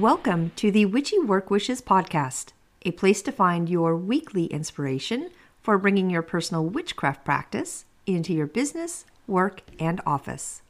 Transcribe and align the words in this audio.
Welcome 0.00 0.52
to 0.56 0.70
the 0.70 0.86
Witchy 0.86 1.18
Work 1.18 1.50
Wishes 1.50 1.82
podcast, 1.82 2.52
a 2.86 2.90
place 2.92 3.20
to 3.20 3.30
find 3.30 3.68
your 3.68 3.94
weekly 3.94 4.46
inspiration 4.46 5.28
for 5.60 5.76
bringing 5.76 6.08
your 6.08 6.22
personal 6.22 6.64
witchcraft 6.64 7.22
practice 7.22 7.84
into 8.06 8.32
your 8.32 8.46
business, 8.46 9.04
work, 9.26 9.60
and 9.78 10.00
office. 10.06 10.62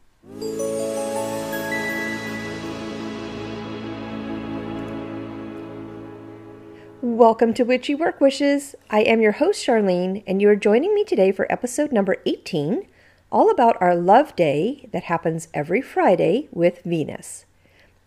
Welcome 7.01 7.55
to 7.55 7.63
Witchy 7.63 7.95
Work 7.95 8.21
Wishes. 8.21 8.75
I 8.91 9.03
am 9.03 9.21
your 9.21 9.33
host, 9.33 9.65
Charlene, 9.65 10.25
and 10.27 10.43
you 10.43 10.49
are 10.49 10.57
joining 10.57 10.93
me 10.93 11.05
today 11.05 11.31
for 11.31 11.47
episode 11.53 11.93
number 11.93 12.17
18, 12.27 12.85
all 13.31 13.49
about 13.49 13.81
our 13.81 13.95
love 13.95 14.35
day 14.35 14.89
that 14.93 15.05
happens 15.05 15.47
every 15.55 15.81
Friday 15.81 16.49
with 16.51 16.83
Venus. 16.85 17.47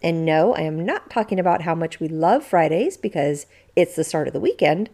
And 0.04 0.26
no, 0.26 0.54
I 0.54 0.62
am 0.62 0.86
not 0.86 1.10
talking 1.10 1.40
about 1.40 1.62
how 1.62 1.74
much 1.74 2.02
we 2.02 2.10
love 2.10 2.46
Fridays 2.46 2.98
because 2.98 3.46
it's 3.76 3.96
the 3.96 4.04
start 4.04 4.28
of 4.28 4.34
the 4.34 4.40
weekend. 4.40 4.90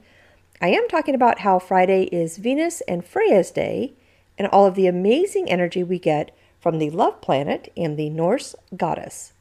I 0.62 0.70
am 0.70 0.88
talking 0.88 1.16
about 1.16 1.40
how 1.40 1.58
Friday 1.58 2.04
is 2.04 2.38
Venus 2.38 2.82
and 2.82 3.04
Freya's 3.04 3.50
day 3.50 3.94
and 4.38 4.48
all 4.50 4.68
of 4.68 4.76
the 4.76 4.86
amazing 4.88 5.50
energy 5.50 5.84
we 5.84 5.98
get 5.98 6.36
from 6.60 6.78
the 6.78 6.92
love 6.92 7.22
planet 7.22 7.72
and 7.76 7.98
the 7.98 8.10
Norse 8.10 8.54
goddess. 8.78 9.34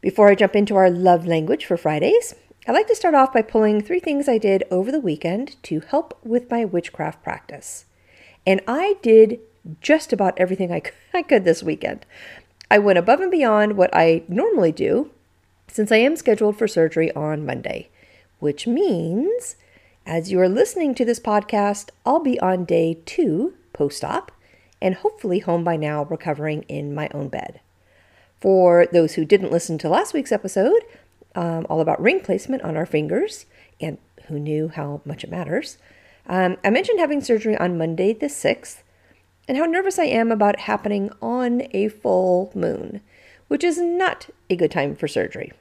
Before 0.00 0.28
I 0.28 0.34
jump 0.34 0.54
into 0.54 0.76
our 0.76 0.90
love 0.90 1.26
language 1.26 1.64
for 1.64 1.76
Fridays, 1.76 2.34
I'd 2.66 2.72
like 2.72 2.88
to 2.88 2.94
start 2.94 3.14
off 3.14 3.32
by 3.32 3.42
pulling 3.42 3.80
three 3.80 4.00
things 4.00 4.28
I 4.28 4.36
did 4.36 4.64
over 4.70 4.92
the 4.92 5.00
weekend 5.00 5.56
to 5.64 5.80
help 5.80 6.18
with 6.22 6.50
my 6.50 6.64
witchcraft 6.66 7.22
practice. 7.22 7.86
And 8.46 8.60
I 8.68 8.96
did 9.00 9.40
just 9.80 10.12
about 10.12 10.38
everything 10.38 10.70
I 10.70 11.22
could 11.22 11.44
this 11.44 11.62
weekend. 11.62 12.04
I 12.70 12.78
went 12.78 12.98
above 12.98 13.20
and 13.20 13.30
beyond 13.30 13.76
what 13.76 13.90
I 13.94 14.24
normally 14.28 14.72
do 14.72 15.10
since 15.68 15.90
I 15.90 15.96
am 15.96 16.16
scheduled 16.16 16.56
for 16.58 16.68
surgery 16.68 17.12
on 17.14 17.46
Monday, 17.46 17.88
which 18.38 18.66
means 18.66 19.56
as 20.06 20.30
you 20.30 20.40
are 20.40 20.48
listening 20.48 20.94
to 20.94 21.04
this 21.04 21.20
podcast, 21.20 21.90
I'll 22.06 22.20
be 22.20 22.40
on 22.40 22.64
day 22.64 22.98
two 23.04 23.54
post 23.72 24.04
op 24.04 24.32
and 24.80 24.94
hopefully 24.94 25.40
home 25.40 25.64
by 25.64 25.76
now 25.76 26.04
recovering 26.04 26.62
in 26.62 26.94
my 26.94 27.08
own 27.12 27.28
bed. 27.28 27.60
For 28.40 28.86
those 28.92 29.14
who 29.14 29.24
didn't 29.24 29.52
listen 29.52 29.78
to 29.78 29.88
last 29.88 30.14
week's 30.14 30.32
episode, 30.32 30.82
um, 31.34 31.66
all 31.68 31.80
about 31.80 32.00
ring 32.00 32.20
placement 32.20 32.62
on 32.62 32.76
our 32.76 32.86
fingers 32.86 33.46
and 33.80 33.98
who 34.28 34.38
knew 34.38 34.68
how 34.68 35.00
much 35.04 35.24
it 35.24 35.30
matters, 35.30 35.78
um, 36.26 36.56
I 36.62 36.70
mentioned 36.70 37.00
having 37.00 37.20
surgery 37.20 37.56
on 37.56 37.78
Monday 37.78 38.12
the 38.12 38.26
6th 38.26 38.82
and 39.48 39.56
how 39.56 39.64
nervous 39.64 39.98
I 39.98 40.04
am 40.04 40.30
about 40.30 40.54
it 40.54 40.60
happening 40.60 41.10
on 41.20 41.62
a 41.72 41.88
full 41.88 42.52
moon, 42.54 43.00
which 43.48 43.64
is 43.64 43.78
not 43.78 44.28
a 44.50 44.56
good 44.56 44.70
time 44.70 44.94
for 44.94 45.08
surgery. 45.08 45.52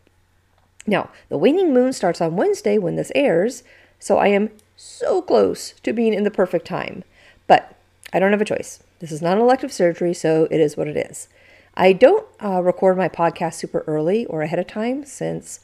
Now, 0.85 1.09
the 1.29 1.37
waning 1.37 1.73
moon 1.73 1.93
starts 1.93 2.21
on 2.21 2.35
Wednesday 2.35 2.77
when 2.77 2.97
this 2.97 3.11
airs, 3.15 3.63
so 3.97 4.17
I 4.17 4.27
am 4.27 4.51
so 4.75 5.21
close 5.21 5.71
to 5.83 5.93
being 5.93 6.13
in 6.13 6.23
the 6.23 6.31
perfect 6.31 6.67
time. 6.67 7.03
But 7.47 7.75
I 8.13 8.19
don't 8.19 8.31
have 8.31 8.41
a 8.41 8.45
choice. 8.45 8.83
This 8.99 9.11
is 9.11 9.21
not 9.21 9.37
an 9.37 9.43
elective 9.43 9.71
surgery, 9.73 10.13
so 10.13 10.47
it 10.51 10.59
is 10.59 10.77
what 10.77 10.87
it 10.87 10.97
is. 10.97 11.27
I 11.75 11.93
don't 11.93 12.25
uh, 12.43 12.61
record 12.63 12.97
my 12.97 13.09
podcast 13.09 13.55
super 13.55 13.83
early 13.85 14.25
or 14.25 14.41
ahead 14.41 14.59
of 14.59 14.67
time 14.67 15.05
since 15.05 15.59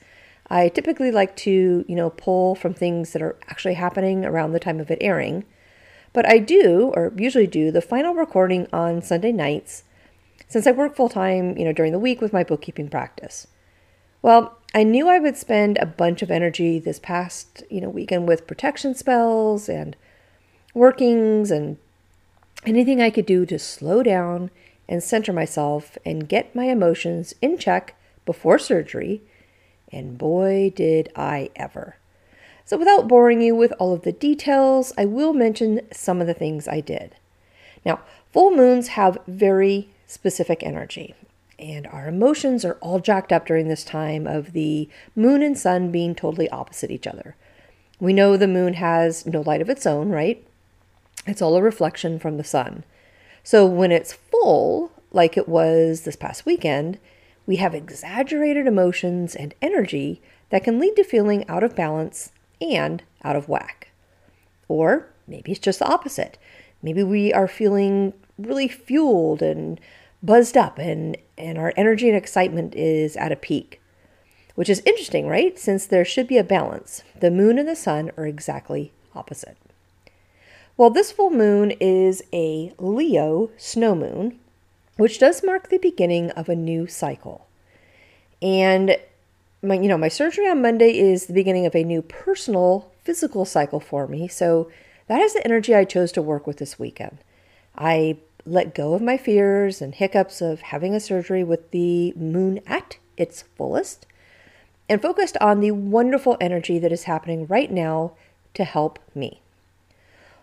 I 0.47 0.69
typically 0.69 1.09
like 1.09 1.35
to, 1.37 1.83
you 1.87 1.95
know, 1.95 2.11
pull 2.11 2.55
from 2.55 2.73
things 2.73 3.13
that 3.13 3.21
are 3.21 3.35
actually 3.49 3.73
happening 3.75 4.23
around 4.25 4.51
the 4.51 4.59
time 4.59 4.79
of 4.79 4.91
it 4.91 4.99
airing. 5.01 5.45
But 6.13 6.29
I 6.29 6.37
do, 6.37 6.93
or 6.95 7.11
usually 7.17 7.47
do, 7.47 7.71
the 7.71 7.81
final 7.81 8.13
recording 8.13 8.67
on 8.71 9.01
Sunday 9.01 9.31
nights 9.31 9.83
since 10.47 10.67
I 10.67 10.71
work 10.71 10.95
full 10.95 11.09
time, 11.09 11.57
you 11.57 11.65
know, 11.65 11.73
during 11.73 11.91
the 11.91 11.99
week 11.99 12.21
with 12.21 12.31
my 12.31 12.43
bookkeeping 12.43 12.89
practice. 12.89 13.47
Well, 14.21 14.57
I 14.75 14.83
knew 14.83 15.09
I 15.09 15.19
would 15.19 15.35
spend 15.35 15.77
a 15.77 15.87
bunch 15.87 16.21
of 16.21 16.31
energy 16.31 16.79
this 16.79 16.99
past, 16.99 17.63
you 17.69 17.81
know, 17.81 17.89
weekend 17.89 18.27
with 18.27 18.47
protection 18.47 18.93
spells 18.93 19.67
and 19.67 19.95
workings 20.73 21.51
and 21.51 21.77
anything 22.65 23.01
I 23.01 23.09
could 23.09 23.25
do 23.25 23.45
to 23.47 23.57
slow 23.57 24.03
down 24.03 24.51
and 24.87 25.03
center 25.03 25.33
myself 25.33 25.97
and 26.05 26.29
get 26.29 26.55
my 26.55 26.65
emotions 26.65 27.33
in 27.41 27.57
check 27.57 27.95
before 28.25 28.59
surgery. 28.59 29.21
And 29.91 30.17
boy, 30.17 30.71
did 30.75 31.09
I 31.15 31.49
ever. 31.55 31.97
So, 32.65 32.77
without 32.77 33.07
boring 33.07 33.41
you 33.41 33.55
with 33.55 33.73
all 33.77 33.93
of 33.93 34.03
the 34.03 34.13
details, 34.13 34.93
I 34.97 35.05
will 35.05 35.33
mention 35.33 35.81
some 35.91 36.21
of 36.21 36.27
the 36.27 36.33
things 36.33 36.67
I 36.67 36.79
did. 36.79 37.15
Now, 37.85 37.99
full 38.31 38.51
moons 38.51 38.89
have 38.89 39.17
very 39.27 39.89
specific 40.07 40.63
energy, 40.63 41.13
and 41.59 41.85
our 41.87 42.07
emotions 42.07 42.63
are 42.63 42.77
all 42.79 42.99
jacked 42.99 43.33
up 43.33 43.45
during 43.45 43.67
this 43.67 43.83
time 43.83 44.25
of 44.25 44.53
the 44.53 44.87
moon 45.15 45.41
and 45.41 45.57
sun 45.57 45.91
being 45.91 46.15
totally 46.15 46.49
opposite 46.49 46.89
each 46.89 47.07
other. 47.07 47.35
We 47.99 48.13
know 48.13 48.37
the 48.37 48.47
moon 48.47 48.75
has 48.75 49.25
no 49.25 49.41
light 49.41 49.61
of 49.61 49.69
its 49.69 49.85
own, 49.85 50.09
right? 50.09 50.45
It's 51.27 51.41
all 51.41 51.57
a 51.57 51.61
reflection 51.61 52.17
from 52.17 52.37
the 52.37 52.43
sun. 52.45 52.85
So, 53.43 53.65
when 53.65 53.91
it's 53.91 54.13
full, 54.13 54.93
like 55.11 55.35
it 55.35 55.49
was 55.49 56.01
this 56.01 56.15
past 56.15 56.45
weekend, 56.45 56.97
we 57.45 57.57
have 57.57 57.75
exaggerated 57.75 58.67
emotions 58.67 59.35
and 59.35 59.53
energy 59.61 60.21
that 60.49 60.63
can 60.63 60.79
lead 60.79 60.95
to 60.95 61.03
feeling 61.03 61.45
out 61.49 61.63
of 61.63 61.75
balance 61.75 62.31
and 62.63 63.03
out 63.23 63.35
of 63.35 63.49
whack. 63.49 63.91
Or 64.67 65.07
maybe 65.27 65.51
it's 65.51 65.59
just 65.59 65.79
the 65.79 65.87
opposite. 65.87 66.37
Maybe 66.81 67.03
we 67.03 67.33
are 67.33 67.47
feeling 67.47 68.13
really 68.37 68.67
fueled 68.67 69.41
and 69.41 69.79
buzzed 70.21 70.57
up 70.57 70.77
and, 70.77 71.17
and 71.37 71.57
our 71.57 71.73
energy 71.75 72.07
and 72.07 72.17
excitement 72.17 72.75
is 72.75 73.15
at 73.17 73.31
a 73.31 73.37
peak. 73.37 73.81
Which 74.55 74.69
is 74.69 74.83
interesting, 74.85 75.27
right? 75.27 75.57
Since 75.57 75.87
there 75.87 76.05
should 76.05 76.27
be 76.27 76.37
a 76.37 76.43
balance. 76.43 77.03
The 77.19 77.31
moon 77.31 77.57
and 77.57 77.67
the 77.67 77.75
sun 77.75 78.11
are 78.17 78.27
exactly 78.27 78.91
opposite. 79.15 79.57
Well, 80.77 80.89
this 80.89 81.11
full 81.11 81.29
moon 81.29 81.71
is 81.79 82.23
a 82.31 82.73
Leo 82.77 83.51
snow 83.57 83.95
moon, 83.95 84.39
which 84.97 85.19
does 85.19 85.43
mark 85.43 85.69
the 85.69 85.77
beginning 85.77 86.31
of 86.31 86.49
a 86.49 86.55
new 86.55 86.87
cycle. 86.87 87.47
And 88.41 88.97
my 89.63 89.75
you 89.75 89.87
know 89.87 89.97
my 89.97 90.09
surgery 90.09 90.47
on 90.47 90.61
Monday 90.61 90.97
is 90.99 91.25
the 91.25 91.33
beginning 91.33 91.65
of 91.65 91.75
a 91.75 91.83
new 91.83 92.01
personal 92.01 92.91
physical 93.03 93.45
cycle 93.45 93.79
for 93.79 94.07
me. 94.07 94.27
So 94.27 94.69
that 95.07 95.21
is 95.21 95.33
the 95.33 95.45
energy 95.45 95.73
I 95.73 95.85
chose 95.85 96.11
to 96.13 96.21
work 96.21 96.45
with 96.45 96.57
this 96.57 96.77
weekend. 96.77 97.19
I 97.77 98.17
let 98.45 98.75
go 98.75 98.93
of 98.93 99.01
my 99.01 99.17
fears 99.17 99.81
and 99.81 99.95
hiccups 99.95 100.41
of 100.41 100.61
having 100.61 100.93
a 100.93 100.99
surgery 100.99 101.43
with 101.43 101.71
the 101.71 102.13
moon 102.15 102.59
at 102.67 102.97
its 103.15 103.43
fullest 103.55 104.05
and 104.89 105.01
focused 105.01 105.37
on 105.39 105.59
the 105.59 105.71
wonderful 105.71 106.37
energy 106.41 106.77
that 106.79 106.91
is 106.91 107.03
happening 107.03 107.47
right 107.47 107.71
now 107.71 108.13
to 108.53 108.63
help 108.63 108.99
me. 109.15 109.41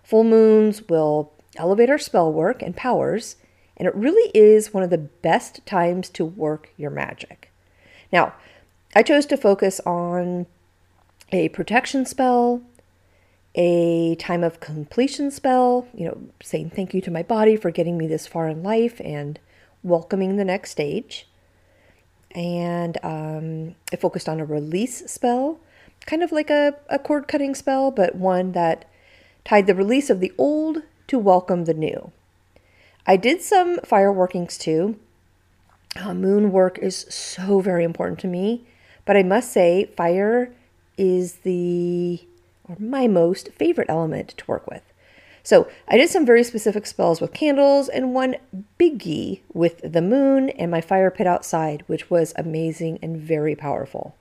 Full 0.02 0.24
moons 0.24 0.88
will 0.88 1.32
elevate 1.56 1.90
our 1.90 1.98
spell 1.98 2.32
work 2.32 2.62
and 2.62 2.74
powers, 2.74 3.36
and 3.76 3.86
it 3.86 3.94
really 3.94 4.30
is 4.34 4.72
one 4.72 4.82
of 4.82 4.90
the 4.90 4.98
best 4.98 5.64
times 5.66 6.08
to 6.10 6.24
work 6.24 6.70
your 6.76 6.90
magic. 6.90 7.52
Now, 8.12 8.34
I 8.94 9.04
chose 9.04 9.24
to 9.26 9.36
focus 9.36 9.80
on 9.86 10.46
a 11.30 11.48
protection 11.50 12.04
spell, 12.04 12.62
a 13.54 14.16
time 14.16 14.42
of 14.42 14.58
completion 14.58 15.30
spell, 15.30 15.86
you 15.94 16.06
know, 16.06 16.20
saying 16.42 16.70
thank 16.70 16.92
you 16.92 17.00
to 17.02 17.10
my 17.10 17.22
body 17.22 17.56
for 17.56 17.70
getting 17.70 17.96
me 17.96 18.08
this 18.08 18.26
far 18.26 18.48
in 18.48 18.64
life 18.64 19.00
and 19.04 19.38
welcoming 19.84 20.36
the 20.36 20.44
next 20.44 20.72
stage. 20.72 21.28
And 22.32 22.98
um, 23.04 23.76
I 23.92 23.96
focused 23.96 24.28
on 24.28 24.40
a 24.40 24.44
release 24.44 25.08
spell, 25.10 25.60
kind 26.06 26.24
of 26.24 26.32
like 26.32 26.50
a, 26.50 26.74
a 26.88 26.98
cord 26.98 27.28
cutting 27.28 27.54
spell, 27.54 27.92
but 27.92 28.16
one 28.16 28.52
that 28.52 28.90
tied 29.44 29.68
the 29.68 29.74
release 29.74 30.10
of 30.10 30.18
the 30.18 30.32
old 30.36 30.82
to 31.06 31.18
welcome 31.18 31.64
the 31.64 31.74
new. 31.74 32.10
I 33.06 33.16
did 33.16 33.40
some 33.40 33.78
fireworkings 33.78 34.58
too. 34.58 34.98
Uh, 35.96 36.14
moon 36.14 36.50
work 36.50 36.78
is 36.78 37.06
so 37.08 37.60
very 37.60 37.84
important 37.84 38.18
to 38.20 38.26
me. 38.26 38.66
But 39.04 39.16
I 39.16 39.22
must 39.22 39.52
say, 39.52 39.86
fire 39.96 40.52
is 40.96 41.36
the 41.36 42.20
or 42.68 42.76
my 42.78 43.08
most 43.08 43.50
favorite 43.52 43.90
element 43.90 44.34
to 44.36 44.44
work 44.46 44.66
with. 44.70 44.82
So 45.42 45.68
I 45.88 45.96
did 45.96 46.10
some 46.10 46.26
very 46.26 46.44
specific 46.44 46.86
spells 46.86 47.20
with 47.20 47.32
candles 47.32 47.88
and 47.88 48.14
one 48.14 48.36
biggie 48.78 49.40
with 49.52 49.80
the 49.82 50.02
moon 50.02 50.50
and 50.50 50.70
my 50.70 50.80
fire 50.80 51.10
pit 51.10 51.26
outside, 51.26 51.82
which 51.86 52.10
was 52.10 52.32
amazing 52.36 52.98
and 53.02 53.16
very 53.16 53.56
powerful. 53.56 54.14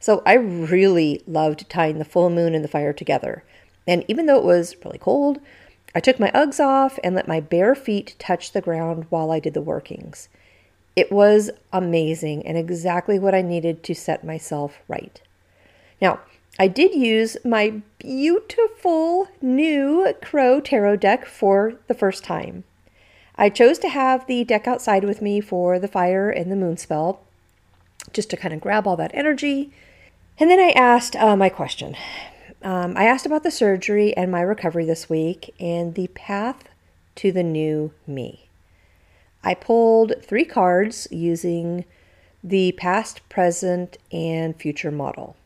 So 0.00 0.22
I 0.26 0.34
really 0.34 1.22
loved 1.26 1.68
tying 1.68 1.98
the 1.98 2.04
full 2.04 2.30
moon 2.30 2.54
and 2.54 2.64
the 2.64 2.68
fire 2.68 2.92
together. 2.92 3.44
And 3.86 4.04
even 4.08 4.26
though 4.26 4.38
it 4.38 4.44
was 4.44 4.76
really 4.84 4.98
cold, 4.98 5.38
I 5.94 6.00
took 6.00 6.18
my 6.18 6.30
Uggs 6.32 6.60
off 6.60 6.98
and 7.04 7.14
let 7.14 7.28
my 7.28 7.40
bare 7.40 7.74
feet 7.74 8.16
touch 8.18 8.52
the 8.52 8.60
ground 8.60 9.06
while 9.08 9.30
I 9.30 9.40
did 9.40 9.54
the 9.54 9.62
workings. 9.62 10.28
It 10.96 11.12
was 11.12 11.50
amazing 11.74 12.46
and 12.46 12.56
exactly 12.56 13.18
what 13.18 13.34
I 13.34 13.42
needed 13.42 13.82
to 13.84 13.94
set 13.94 14.24
myself 14.24 14.78
right. 14.88 15.20
Now, 16.00 16.20
I 16.58 16.68
did 16.68 16.94
use 16.94 17.36
my 17.44 17.82
beautiful 17.98 19.28
new 19.42 20.10
Crow 20.22 20.58
Tarot 20.58 20.96
deck 20.96 21.26
for 21.26 21.74
the 21.86 21.92
first 21.94 22.24
time. 22.24 22.64
I 23.36 23.50
chose 23.50 23.78
to 23.80 23.90
have 23.90 24.26
the 24.26 24.42
deck 24.44 24.66
outside 24.66 25.04
with 25.04 25.20
me 25.20 25.42
for 25.42 25.78
the 25.78 25.86
fire 25.88 26.30
and 26.30 26.50
the 26.50 26.56
moon 26.56 26.78
spell. 26.78 27.20
just 28.12 28.30
to 28.30 28.36
kind 28.36 28.54
of 28.54 28.60
grab 28.60 28.86
all 28.86 28.96
that 28.96 29.10
energy. 29.14 29.72
And 30.38 30.50
then 30.50 30.58
I 30.58 30.70
asked 30.70 31.16
uh, 31.16 31.36
my 31.36 31.48
question. 31.48 31.96
Um, 32.62 32.96
I 32.96 33.04
asked 33.04 33.26
about 33.26 33.42
the 33.42 33.50
surgery 33.50 34.16
and 34.16 34.30
my 34.30 34.40
recovery 34.40 34.86
this 34.86 35.08
week 35.08 35.54
and 35.60 35.94
the 35.94 36.08
path 36.08 36.64
to 37.16 37.32
the 37.32 37.42
new 37.42 37.92
me. 38.06 38.45
I 39.46 39.54
pulled 39.54 40.12
three 40.24 40.44
cards 40.44 41.06
using 41.12 41.84
the 42.42 42.72
past, 42.72 43.26
present, 43.28 43.96
and 44.10 44.56
future 44.56 44.90
model. 44.90 45.36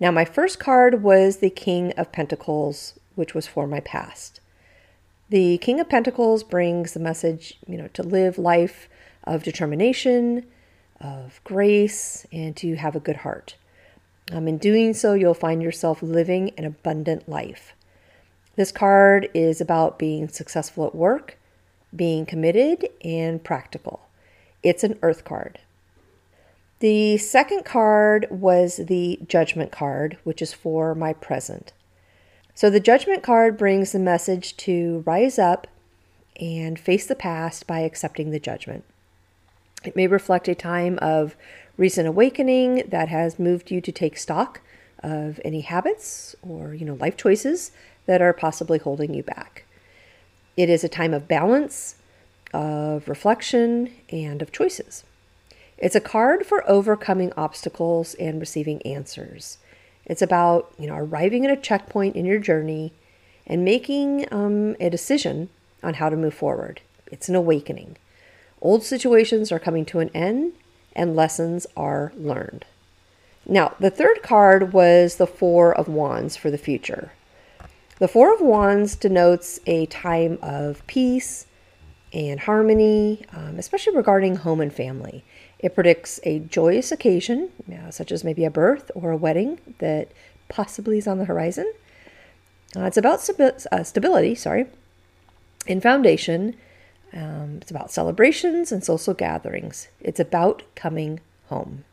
Now, 0.00 0.10
my 0.10 0.24
first 0.24 0.58
card 0.58 1.02
was 1.02 1.36
the 1.36 1.50
King 1.50 1.92
of 1.98 2.12
Pentacles, 2.12 2.98
which 3.14 3.34
was 3.34 3.46
for 3.46 3.66
my 3.66 3.80
past. 3.80 4.40
The 5.28 5.58
King 5.58 5.80
of 5.80 5.90
Pentacles 5.90 6.42
brings 6.42 6.94
the 6.94 7.00
message, 7.00 7.58
you 7.68 7.76
know, 7.76 7.88
to 7.88 8.02
live 8.02 8.38
life 8.38 8.88
of 9.24 9.42
determination, 9.42 10.46
of 10.98 11.42
grace, 11.44 12.26
and 12.32 12.56
to 12.56 12.76
have 12.76 12.96
a 12.96 13.00
good 13.00 13.16
heart. 13.16 13.54
Um, 14.32 14.48
in 14.48 14.56
doing 14.56 14.94
so, 14.94 15.12
you'll 15.12 15.34
find 15.34 15.62
yourself 15.62 16.02
living 16.02 16.52
an 16.56 16.64
abundant 16.64 17.28
life. 17.28 17.74
This 18.56 18.72
card 18.72 19.28
is 19.34 19.60
about 19.60 19.98
being 19.98 20.30
successful 20.30 20.86
at 20.86 20.94
work, 20.94 21.36
being 21.94 22.26
committed, 22.26 22.88
and 23.04 23.42
practical. 23.42 24.00
It's 24.62 24.84
an 24.84 24.98
earth 25.02 25.24
card. 25.24 25.58
The 26.80 27.16
second 27.16 27.64
card 27.64 28.26
was 28.30 28.78
the 28.78 29.20
judgment 29.28 29.70
card, 29.70 30.18
which 30.24 30.42
is 30.42 30.52
for 30.52 30.94
my 30.94 31.12
present. 31.12 31.72
So 32.54 32.70
the 32.70 32.80
judgment 32.80 33.22
card 33.22 33.56
brings 33.56 33.92
the 33.92 33.98
message 33.98 34.56
to 34.58 35.02
rise 35.06 35.38
up 35.38 35.66
and 36.40 36.78
face 36.78 37.06
the 37.06 37.14
past 37.14 37.66
by 37.66 37.80
accepting 37.80 38.30
the 38.30 38.40
judgment. 38.40 38.84
It 39.84 39.96
may 39.96 40.06
reflect 40.06 40.48
a 40.48 40.54
time 40.54 40.98
of 41.00 41.36
recent 41.76 42.08
awakening 42.08 42.84
that 42.88 43.08
has 43.08 43.38
moved 43.38 43.70
you 43.70 43.80
to 43.80 43.92
take 43.92 44.16
stock 44.16 44.60
of 45.02 45.40
any 45.44 45.62
habits 45.62 46.36
or, 46.42 46.74
you 46.74 46.84
know, 46.84 46.94
life 46.94 47.16
choices 47.16 47.72
that 48.06 48.22
are 48.22 48.32
possibly 48.32 48.78
holding 48.78 49.14
you 49.14 49.22
back. 49.22 49.61
It 50.56 50.68
is 50.68 50.84
a 50.84 50.88
time 50.88 51.14
of 51.14 51.28
balance, 51.28 51.96
of 52.52 53.08
reflection, 53.08 53.90
and 54.10 54.42
of 54.42 54.52
choices. 54.52 55.04
It's 55.78 55.94
a 55.96 56.00
card 56.00 56.46
for 56.46 56.68
overcoming 56.70 57.32
obstacles 57.36 58.14
and 58.14 58.38
receiving 58.38 58.82
answers. 58.82 59.58
It's 60.04 60.22
about, 60.22 60.72
you 60.78 60.86
know, 60.86 60.96
arriving 60.96 61.44
at 61.46 61.56
a 61.56 61.60
checkpoint 61.60 62.16
in 62.16 62.26
your 62.26 62.38
journey 62.38 62.92
and 63.46 63.64
making 63.64 64.26
um, 64.30 64.76
a 64.78 64.90
decision 64.90 65.48
on 65.82 65.94
how 65.94 66.08
to 66.08 66.16
move 66.16 66.34
forward. 66.34 66.80
It's 67.10 67.28
an 67.28 67.34
awakening. 67.34 67.96
Old 68.60 68.82
situations 68.84 69.50
are 69.50 69.58
coming 69.58 69.84
to 69.86 69.98
an 69.98 70.10
end 70.14 70.52
and 70.94 71.16
lessons 71.16 71.66
are 71.76 72.12
learned. 72.16 72.64
Now, 73.46 73.74
the 73.80 73.90
third 73.90 74.22
card 74.22 74.72
was 74.72 75.16
the 75.16 75.26
Four 75.26 75.74
of 75.74 75.88
Wands 75.88 76.36
for 76.36 76.50
the 76.50 76.58
future. 76.58 77.12
The 78.02 78.08
Four 78.08 78.34
of 78.34 78.40
Wands 78.40 78.96
denotes 78.96 79.60
a 79.64 79.86
time 79.86 80.36
of 80.42 80.84
peace 80.88 81.46
and 82.12 82.40
harmony, 82.40 83.24
um, 83.32 83.60
especially 83.60 83.94
regarding 83.94 84.34
home 84.34 84.60
and 84.60 84.74
family. 84.74 85.22
It 85.60 85.76
predicts 85.76 86.18
a 86.24 86.40
joyous 86.40 86.90
occasion, 86.90 87.50
uh, 87.72 87.92
such 87.92 88.10
as 88.10 88.24
maybe 88.24 88.44
a 88.44 88.50
birth 88.50 88.90
or 88.96 89.12
a 89.12 89.16
wedding 89.16 89.60
that 89.78 90.10
possibly 90.48 90.98
is 90.98 91.06
on 91.06 91.18
the 91.18 91.26
horizon. 91.26 91.72
Uh, 92.74 92.86
it's 92.86 92.96
about 92.96 93.20
uh, 93.70 93.84
stability, 93.84 94.34
sorry, 94.34 94.66
in 95.68 95.80
foundation 95.80 96.56
um, 97.12 97.58
it's 97.62 97.70
about 97.70 97.92
celebrations 97.92 98.72
and 98.72 98.82
social 98.82 99.14
gatherings. 99.14 99.86
It's 100.00 100.18
about 100.18 100.64
coming 100.74 101.20
home. 101.50 101.84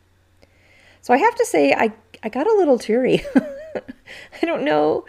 So 1.02 1.14
I 1.14 1.18
have 1.18 1.36
to 1.36 1.46
say, 1.46 1.72
I, 1.72 1.92
I 2.20 2.30
got 2.30 2.48
a 2.48 2.54
little 2.54 2.80
teary. 2.80 3.24
I 4.42 4.46
don't 4.46 4.64
know. 4.64 5.04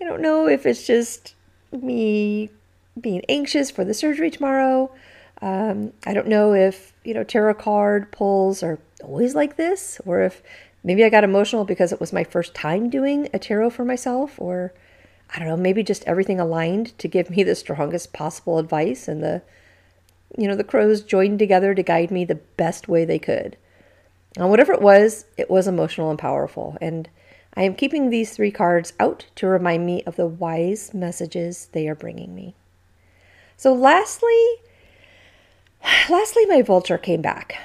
I 0.00 0.04
don't 0.04 0.22
know 0.22 0.48
if 0.48 0.66
it's 0.66 0.86
just 0.86 1.34
me 1.72 2.50
being 3.00 3.22
anxious 3.28 3.70
for 3.70 3.84
the 3.84 3.94
surgery 3.94 4.30
tomorrow. 4.30 4.90
Um, 5.42 5.92
I 6.06 6.14
don't 6.14 6.28
know 6.28 6.54
if, 6.54 6.92
you 7.04 7.14
know, 7.14 7.24
tarot 7.24 7.54
card 7.54 8.10
pulls 8.12 8.62
are 8.62 8.78
always 9.02 9.34
like 9.34 9.56
this, 9.56 10.00
or 10.04 10.22
if 10.22 10.42
maybe 10.84 11.04
I 11.04 11.08
got 11.10 11.24
emotional 11.24 11.64
because 11.64 11.92
it 11.92 12.00
was 12.00 12.12
my 12.12 12.24
first 12.24 12.54
time 12.54 12.90
doing 12.90 13.28
a 13.32 13.38
tarot 13.38 13.70
for 13.70 13.84
myself, 13.84 14.34
or 14.38 14.72
I 15.34 15.38
don't 15.38 15.48
know, 15.48 15.56
maybe 15.56 15.82
just 15.82 16.04
everything 16.04 16.40
aligned 16.40 16.98
to 16.98 17.08
give 17.08 17.30
me 17.30 17.42
the 17.42 17.54
strongest 17.54 18.12
possible 18.12 18.58
advice 18.58 19.08
and 19.08 19.22
the 19.22 19.42
you 20.38 20.46
know, 20.46 20.56
the 20.56 20.64
crows 20.64 21.02
joined 21.02 21.38
together 21.38 21.74
to 21.74 21.82
guide 21.82 22.10
me 22.10 22.24
the 22.24 22.36
best 22.36 22.88
way 22.88 23.04
they 23.04 23.18
could. 23.18 23.56
And 24.36 24.48
whatever 24.48 24.72
it 24.72 24.82
was, 24.82 25.24
it 25.36 25.50
was 25.50 25.66
emotional 25.66 26.10
and 26.10 26.18
powerful. 26.18 26.78
And 26.80 27.08
I 27.54 27.62
am 27.62 27.74
keeping 27.74 28.10
these 28.10 28.30
three 28.30 28.50
cards 28.50 28.92
out 29.00 29.26
to 29.36 29.46
remind 29.46 29.84
me 29.84 30.02
of 30.04 30.16
the 30.16 30.26
wise 30.26 30.94
messages 30.94 31.68
they 31.72 31.88
are 31.88 31.94
bringing 31.94 32.34
me. 32.34 32.54
So, 33.56 33.74
lastly, 33.74 34.46
lastly, 36.08 36.46
my 36.46 36.62
vulture 36.62 36.98
came 36.98 37.22
back. 37.22 37.56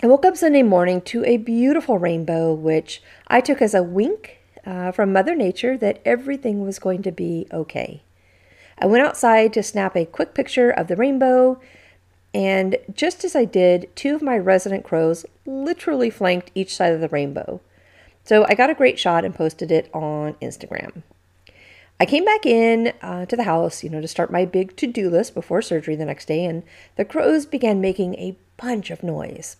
I 0.00 0.06
woke 0.06 0.24
up 0.24 0.36
Sunday 0.36 0.62
morning 0.62 1.00
to 1.02 1.24
a 1.24 1.38
beautiful 1.38 1.98
rainbow, 1.98 2.52
which 2.52 3.02
I 3.26 3.40
took 3.40 3.60
as 3.60 3.74
a 3.74 3.82
wink 3.82 4.38
uh, 4.64 4.92
from 4.92 5.12
Mother 5.12 5.34
Nature 5.34 5.76
that 5.78 6.00
everything 6.04 6.64
was 6.64 6.78
going 6.78 7.02
to 7.02 7.10
be 7.10 7.48
okay. 7.52 8.02
I 8.78 8.86
went 8.86 9.04
outside 9.04 9.52
to 9.54 9.62
snap 9.62 9.96
a 9.96 10.04
quick 10.04 10.34
picture 10.34 10.70
of 10.70 10.86
the 10.86 10.94
rainbow, 10.94 11.60
and 12.32 12.76
just 12.94 13.24
as 13.24 13.34
I 13.34 13.44
did, 13.44 13.90
two 13.96 14.14
of 14.14 14.22
my 14.22 14.38
resident 14.38 14.84
crows 14.84 15.26
literally 15.44 16.10
flanked 16.10 16.52
each 16.54 16.76
side 16.76 16.92
of 16.92 17.00
the 17.00 17.08
rainbow. 17.08 17.60
So 18.28 18.44
I 18.46 18.54
got 18.54 18.68
a 18.68 18.74
great 18.74 18.98
shot 18.98 19.24
and 19.24 19.34
posted 19.34 19.72
it 19.72 19.88
on 19.94 20.34
Instagram. 20.34 21.02
I 21.98 22.04
came 22.04 22.26
back 22.26 22.44
in 22.44 22.92
uh, 23.00 23.24
to 23.24 23.36
the 23.36 23.44
house, 23.44 23.82
you 23.82 23.88
know, 23.88 24.02
to 24.02 24.06
start 24.06 24.30
my 24.30 24.44
big 24.44 24.76
to 24.76 24.86
do 24.86 25.08
list 25.08 25.32
before 25.32 25.62
surgery 25.62 25.96
the 25.96 26.04
next 26.04 26.28
day, 26.28 26.44
and 26.44 26.62
the 26.96 27.06
crows 27.06 27.46
began 27.46 27.80
making 27.80 28.16
a 28.16 28.36
bunch 28.58 28.90
of 28.90 29.02
noise. 29.02 29.56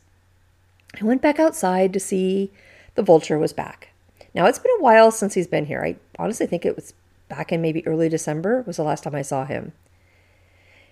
I 1.00 1.04
went 1.06 1.22
back 1.22 1.40
outside 1.40 1.94
to 1.94 1.98
see 1.98 2.52
the 2.94 3.02
vulture 3.02 3.38
was 3.38 3.54
back. 3.54 3.88
Now, 4.34 4.44
it's 4.44 4.58
been 4.58 4.76
a 4.78 4.82
while 4.82 5.10
since 5.12 5.32
he's 5.32 5.46
been 5.46 5.64
here. 5.64 5.82
I 5.82 5.96
honestly 6.18 6.46
think 6.46 6.66
it 6.66 6.76
was 6.76 6.92
back 7.30 7.50
in 7.50 7.62
maybe 7.62 7.86
early 7.86 8.10
December 8.10 8.64
was 8.66 8.76
the 8.76 8.82
last 8.82 9.02
time 9.02 9.14
I 9.14 9.22
saw 9.22 9.46
him. 9.46 9.72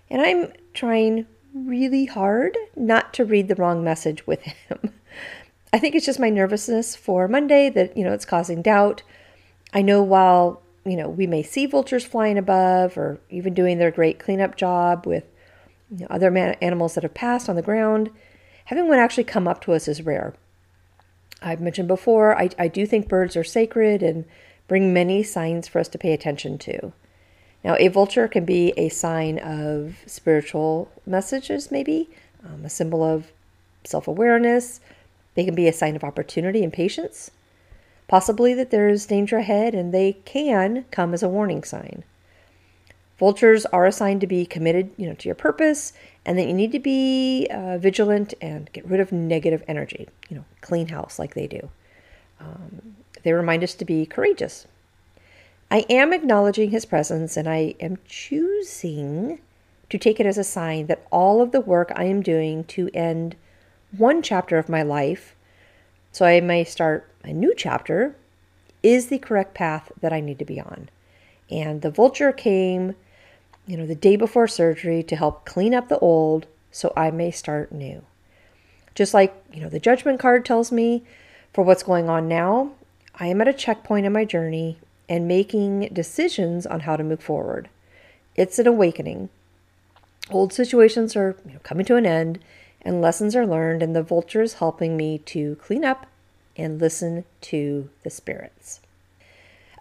And 0.08 0.22
I'm 0.22 0.50
trying 0.72 1.26
really 1.52 2.06
hard 2.06 2.56
not 2.74 3.12
to 3.12 3.26
read 3.26 3.48
the 3.48 3.54
wrong 3.54 3.84
message 3.84 4.26
with 4.26 4.40
him. 4.68 4.94
I 5.76 5.78
think 5.78 5.94
it's 5.94 6.06
just 6.06 6.18
my 6.18 6.30
nervousness 6.30 6.96
for 6.96 7.28
Monday 7.28 7.68
that, 7.68 7.94
you 7.98 8.02
know, 8.02 8.14
it's 8.14 8.24
causing 8.24 8.62
doubt. 8.62 9.02
I 9.74 9.82
know 9.82 10.02
while, 10.02 10.62
you 10.86 10.96
know, 10.96 11.06
we 11.06 11.26
may 11.26 11.42
see 11.42 11.66
vultures 11.66 12.02
flying 12.02 12.38
above 12.38 12.96
or 12.96 13.20
even 13.28 13.52
doing 13.52 13.76
their 13.76 13.90
great 13.90 14.18
cleanup 14.18 14.56
job 14.56 15.06
with 15.06 15.24
you 15.90 15.98
know, 15.98 16.06
other 16.08 16.30
man- 16.30 16.56
animals 16.62 16.94
that 16.94 17.02
have 17.02 17.12
passed 17.12 17.50
on 17.50 17.56
the 17.56 17.62
ground, 17.62 18.08
having 18.64 18.88
one 18.88 18.98
actually 18.98 19.24
come 19.24 19.46
up 19.46 19.60
to 19.60 19.74
us 19.74 19.86
is 19.86 20.00
rare. 20.00 20.32
I've 21.42 21.60
mentioned 21.60 21.88
before, 21.88 22.34
I, 22.40 22.48
I 22.58 22.68
do 22.68 22.86
think 22.86 23.06
birds 23.06 23.36
are 23.36 23.44
sacred 23.44 24.02
and 24.02 24.24
bring 24.68 24.94
many 24.94 25.22
signs 25.22 25.68
for 25.68 25.78
us 25.78 25.88
to 25.88 25.98
pay 25.98 26.14
attention 26.14 26.56
to. 26.56 26.94
Now, 27.62 27.76
a 27.78 27.88
vulture 27.88 28.28
can 28.28 28.46
be 28.46 28.72
a 28.78 28.88
sign 28.88 29.38
of 29.40 29.98
spiritual 30.06 30.90
messages, 31.04 31.70
maybe 31.70 32.08
um, 32.42 32.64
a 32.64 32.70
symbol 32.70 33.02
of 33.02 33.30
self 33.84 34.08
awareness. 34.08 34.80
They 35.36 35.44
can 35.44 35.54
be 35.54 35.68
a 35.68 35.72
sign 35.72 35.94
of 35.94 36.02
opportunity 36.02 36.64
and 36.64 36.72
patience, 36.72 37.30
possibly 38.08 38.54
that 38.54 38.70
there 38.70 38.88
is 38.88 39.06
danger 39.06 39.36
ahead, 39.36 39.74
and 39.74 39.94
they 39.94 40.14
can 40.24 40.86
come 40.90 41.14
as 41.14 41.22
a 41.22 41.28
warning 41.28 41.62
sign. 41.62 42.02
Vultures 43.18 43.64
are 43.66 43.86
assigned 43.86 44.20
to 44.22 44.26
be 44.26 44.44
committed, 44.44 44.90
you 44.96 45.06
know, 45.06 45.14
to 45.14 45.28
your 45.28 45.34
purpose, 45.34 45.92
and 46.24 46.38
that 46.38 46.46
you 46.46 46.52
need 46.52 46.72
to 46.72 46.78
be 46.78 47.46
uh, 47.50 47.78
vigilant 47.78 48.34
and 48.40 48.70
get 48.72 48.86
rid 48.86 49.00
of 49.00 49.12
negative 49.12 49.62
energy. 49.68 50.08
You 50.28 50.38
know, 50.38 50.44
clean 50.60 50.88
house 50.88 51.18
like 51.18 51.34
they 51.34 51.46
do. 51.46 51.70
Um, 52.40 52.96
they 53.22 53.32
remind 53.32 53.62
us 53.62 53.74
to 53.74 53.84
be 53.84 54.04
courageous. 54.06 54.66
I 55.70 55.84
am 55.90 56.12
acknowledging 56.12 56.70
his 56.70 56.84
presence 56.84 57.36
and 57.36 57.48
I 57.48 57.74
am 57.80 57.98
choosing 58.06 59.40
to 59.90 59.98
take 59.98 60.20
it 60.20 60.26
as 60.26 60.38
a 60.38 60.44
sign 60.44 60.86
that 60.86 61.06
all 61.10 61.42
of 61.42 61.52
the 61.52 61.60
work 61.60 61.90
I 61.96 62.04
am 62.04 62.22
doing 62.22 62.64
to 62.64 62.90
end 62.94 63.34
one 63.98 64.22
chapter 64.22 64.58
of 64.58 64.68
my 64.68 64.82
life, 64.82 65.34
so 66.12 66.24
I 66.24 66.40
may 66.40 66.64
start 66.64 67.08
a 67.24 67.32
new 67.32 67.54
chapter, 67.56 68.16
is 68.82 69.08
the 69.08 69.18
correct 69.18 69.54
path 69.54 69.90
that 70.00 70.12
I 70.12 70.20
need 70.20 70.38
to 70.38 70.44
be 70.44 70.60
on. 70.60 70.88
And 71.50 71.82
the 71.82 71.90
vulture 71.90 72.32
came, 72.32 72.94
you 73.66 73.76
know, 73.76 73.86
the 73.86 73.94
day 73.94 74.16
before 74.16 74.48
surgery 74.48 75.02
to 75.04 75.16
help 75.16 75.44
clean 75.44 75.74
up 75.74 75.88
the 75.88 75.98
old 75.98 76.46
so 76.70 76.92
I 76.96 77.10
may 77.10 77.30
start 77.30 77.72
new. 77.72 78.04
Just 78.94 79.14
like, 79.14 79.34
you 79.52 79.60
know, 79.60 79.68
the 79.68 79.80
judgment 79.80 80.20
card 80.20 80.44
tells 80.44 80.72
me 80.72 81.04
for 81.52 81.62
what's 81.64 81.82
going 81.82 82.08
on 82.08 82.28
now, 82.28 82.72
I 83.14 83.28
am 83.28 83.40
at 83.40 83.48
a 83.48 83.52
checkpoint 83.52 84.06
in 84.06 84.12
my 84.12 84.24
journey 84.24 84.78
and 85.08 85.28
making 85.28 85.90
decisions 85.92 86.66
on 86.66 86.80
how 86.80 86.96
to 86.96 87.04
move 87.04 87.22
forward. 87.22 87.68
It's 88.34 88.58
an 88.58 88.66
awakening. 88.66 89.30
Old 90.30 90.52
situations 90.52 91.16
are 91.16 91.36
you 91.46 91.54
know, 91.54 91.60
coming 91.62 91.86
to 91.86 91.96
an 91.96 92.06
end, 92.06 92.40
and 92.86 93.02
lessons 93.02 93.34
are 93.34 93.46
learned, 93.46 93.82
and 93.82 93.96
the 93.96 94.02
vultures 94.02 94.54
helping 94.54 94.96
me 94.96 95.18
to 95.18 95.56
clean 95.56 95.84
up 95.84 96.06
and 96.56 96.80
listen 96.80 97.24
to 97.42 97.90
the 98.04 98.10
spirits. 98.10 98.80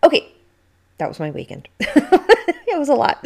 Okay, 0.03 0.33
that 0.97 1.07
was 1.07 1.19
my 1.19 1.29
weekend. 1.29 1.69
it 1.79 2.79
was 2.79 2.89
a 2.89 2.95
lot. 2.95 3.25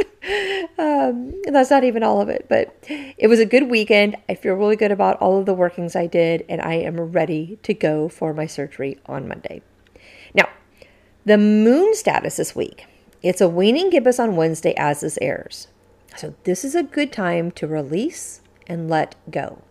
Um, 0.78 1.34
that's 1.46 1.72
not 1.72 1.86
even 1.86 2.04
all 2.04 2.20
of 2.20 2.28
it, 2.28 2.48
but 2.50 2.76
it 2.90 3.28
was 3.28 3.40
a 3.40 3.46
good 3.46 3.70
weekend. 3.70 4.18
I 4.28 4.36
feel 4.36 4.54
really 4.54 4.76
good 4.76 4.92
about 4.92 5.18
all 5.22 5.40
of 5.40 5.46
the 5.46 5.54
workings 5.54 5.96
I 5.96 6.08
did, 6.08 6.46
and 6.50 6.62
I 6.62 6.74
am 6.74 7.00
ready 7.00 7.58
to 7.64 7.74
go 7.74 8.10
for 8.10 8.34
my 8.34 8.48
surgery 8.48 9.00
on 9.06 9.30
Monday. 9.30 9.62
Now, 10.34 10.50
the 11.26 11.38
moon 11.38 11.96
status 11.96 12.36
this 12.36 12.54
week. 12.54 12.86
It's 13.22 13.42
a 13.42 13.50
waning 13.50 13.90
gibbous 13.90 14.20
on 14.20 14.36
Wednesday 14.36 14.74
as 14.78 15.02
this 15.02 15.18
airs. 15.22 15.68
So, 16.18 16.36
this 16.44 16.66
is 16.66 16.76
a 16.76 16.84
good 16.84 17.14
time 17.14 17.52
to 17.52 17.68
release 17.68 18.42
and 18.68 18.90
let 18.90 19.16
go. 19.30 19.62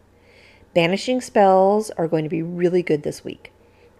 Banishing 0.75 1.21
spells 1.21 1.91
are 1.93 2.09
going 2.09 2.25
to 2.25 2.31
be 2.31 2.43
really 2.43 2.83
good 2.83 3.03
this 3.03 3.25
week. 3.25 3.53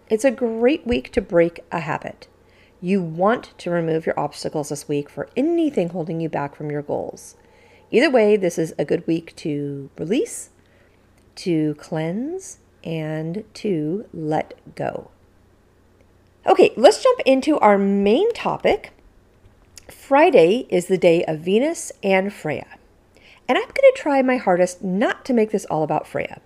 It's 0.09 0.25
a 0.25 0.31
great 0.31 0.85
week 0.85 1.11
to 1.13 1.21
break 1.21 1.61
a 1.71 1.79
habit. 1.79 2.27
You 2.81 3.01
want 3.01 3.57
to 3.57 3.71
remove 3.71 4.05
your 4.05 4.19
obstacles 4.19 4.69
this 4.69 4.87
week 4.87 5.09
for 5.09 5.29
anything 5.35 5.89
holding 5.89 6.21
you 6.21 6.29
back 6.29 6.55
from 6.55 6.71
your 6.71 6.81
goals. 6.81 7.35
Either 7.91 8.09
way, 8.09 8.37
this 8.37 8.57
is 8.57 8.73
a 8.77 8.85
good 8.85 9.05
week 9.07 9.35
to 9.37 9.89
release, 9.97 10.51
to 11.35 11.75
cleanse, 11.75 12.59
and 12.83 13.43
to 13.55 14.05
let 14.13 14.53
go. 14.75 15.09
Okay, 16.45 16.71
let's 16.77 17.03
jump 17.03 17.19
into 17.25 17.59
our 17.59 17.77
main 17.77 18.31
topic. 18.33 18.91
Friday 19.89 20.67
is 20.69 20.85
the 20.85 20.97
day 20.97 21.23
of 21.25 21.39
Venus 21.39 21.91
and 22.01 22.31
Freya. 22.31 22.77
And 23.47 23.57
I'm 23.57 23.65
going 23.65 23.73
to 23.73 23.93
try 23.95 24.21
my 24.21 24.37
hardest 24.37 24.83
not 24.83 25.25
to 25.25 25.33
make 25.33 25.51
this 25.51 25.65
all 25.65 25.83
about 25.83 26.07
Freya. 26.07 26.41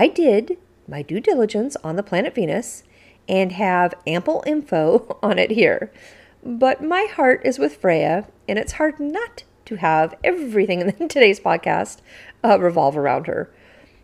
I 0.00 0.08
did 0.08 0.56
my 0.88 1.02
due 1.02 1.20
diligence 1.20 1.76
on 1.84 1.96
the 1.96 2.02
planet 2.02 2.34
Venus 2.34 2.84
and 3.28 3.52
have 3.52 3.92
ample 4.06 4.42
info 4.46 5.18
on 5.22 5.38
it 5.38 5.50
here. 5.50 5.92
But 6.42 6.82
my 6.82 7.04
heart 7.04 7.42
is 7.44 7.58
with 7.58 7.76
Freya, 7.76 8.26
and 8.48 8.58
it's 8.58 8.72
hard 8.72 8.98
not 8.98 9.44
to 9.66 9.74
have 9.74 10.16
everything 10.24 10.80
in 10.98 11.08
today's 11.08 11.38
podcast 11.38 11.98
uh, 12.42 12.58
revolve 12.58 12.96
around 12.96 13.26
her. 13.26 13.52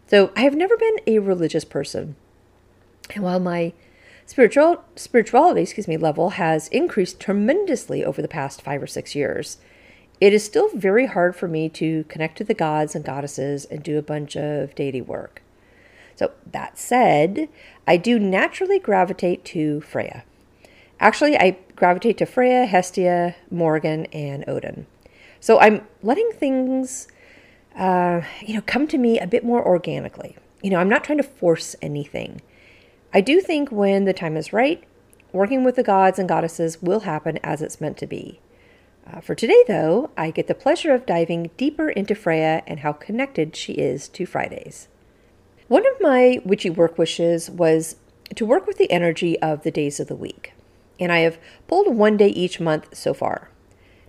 So 0.06 0.32
I 0.36 0.42
have 0.42 0.54
never 0.54 0.76
been 0.76 0.98
a 1.06 1.18
religious 1.18 1.64
person. 1.64 2.14
And 3.14 3.24
while 3.24 3.40
my 3.40 3.72
spiritual 4.26 4.84
spirituality, 4.96 5.62
excuse 5.62 5.88
me, 5.88 5.96
level 5.96 6.28
has 6.30 6.68
increased 6.68 7.20
tremendously 7.20 8.04
over 8.04 8.20
the 8.20 8.28
past 8.28 8.60
5 8.60 8.82
or 8.82 8.86
6 8.86 9.14
years, 9.14 9.56
it 10.20 10.34
is 10.34 10.44
still 10.44 10.68
very 10.74 11.06
hard 11.06 11.34
for 11.34 11.48
me 11.48 11.70
to 11.70 12.04
connect 12.04 12.36
to 12.36 12.44
the 12.44 12.52
gods 12.52 12.94
and 12.94 13.02
goddesses 13.02 13.64
and 13.64 13.82
do 13.82 13.96
a 13.96 14.02
bunch 14.02 14.36
of 14.36 14.74
deity 14.74 15.00
work. 15.00 15.40
So, 16.16 16.32
that 16.50 16.78
said, 16.78 17.48
I 17.86 17.96
do 17.96 18.18
naturally 18.18 18.78
gravitate 18.78 19.44
to 19.46 19.80
Freya. 19.82 20.24
Actually, 20.98 21.36
I 21.36 21.58
gravitate 21.76 22.18
to 22.18 22.26
Freya, 22.26 22.64
Hestia, 22.64 23.36
Morgan, 23.50 24.06
and 24.06 24.44
Odin. 24.48 24.86
So 25.40 25.60
I'm 25.60 25.86
letting 26.02 26.30
things, 26.32 27.08
uh, 27.76 28.22
you 28.40 28.54
know, 28.54 28.62
come 28.66 28.86
to 28.88 28.98
me 28.98 29.20
a 29.20 29.26
bit 29.26 29.44
more 29.44 29.64
organically. 29.64 30.36
You 30.62 30.70
know, 30.70 30.78
I'm 30.78 30.88
not 30.88 31.04
trying 31.04 31.18
to 31.18 31.24
force 31.24 31.76
anything. 31.82 32.40
I 33.12 33.20
do 33.20 33.40
think 33.40 33.70
when 33.70 34.04
the 34.04 34.12
time 34.12 34.36
is 34.36 34.52
right, 34.52 34.82
working 35.32 35.64
with 35.64 35.76
the 35.76 35.82
gods 35.82 36.18
and 36.18 36.28
goddesses 36.28 36.82
will 36.82 37.00
happen 37.00 37.38
as 37.42 37.62
it's 37.62 37.80
meant 37.80 37.98
to 37.98 38.06
be. 38.06 38.40
Uh, 39.06 39.20
for 39.20 39.34
today, 39.34 39.62
though, 39.68 40.10
I 40.16 40.30
get 40.30 40.48
the 40.48 40.54
pleasure 40.54 40.92
of 40.92 41.06
diving 41.06 41.50
deeper 41.56 41.90
into 41.90 42.14
Freya 42.14 42.62
and 42.66 42.80
how 42.80 42.92
connected 42.92 43.54
she 43.54 43.74
is 43.74 44.08
to 44.08 44.26
Fridays. 44.26 44.88
One 45.68 45.84
of 45.84 46.00
my 46.00 46.40
witchy 46.44 46.70
work 46.70 46.96
wishes 46.96 47.50
was 47.50 47.96
to 48.36 48.46
work 48.46 48.68
with 48.68 48.78
the 48.78 48.90
energy 48.90 49.36
of 49.40 49.64
the 49.64 49.72
days 49.72 49.98
of 49.98 50.06
the 50.06 50.14
week, 50.14 50.52
and 51.00 51.10
I 51.10 51.18
have 51.18 51.38
pulled 51.66 51.96
one 51.96 52.16
day 52.16 52.28
each 52.28 52.60
month 52.60 52.96
so 52.96 53.12
far. 53.12 53.50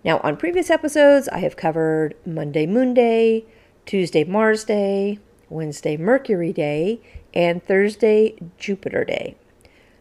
Now, 0.03 0.19
on 0.19 0.37
previous 0.37 0.69
episodes, 0.69 1.27
I 1.29 1.39
have 1.39 1.57
covered 1.57 2.15
Monday 2.27 2.67
Moon 2.67 2.93
Day, 2.93 3.45
Tuesday 3.87 4.23
Mars 4.23 4.65
Day, 4.65 5.17
Wednesday 5.49 5.97
Mercury 5.97 6.53
Day, 6.53 7.01
and 7.33 7.63
Thursday 7.63 8.35
Jupiter 8.59 9.03
Day. 9.03 9.35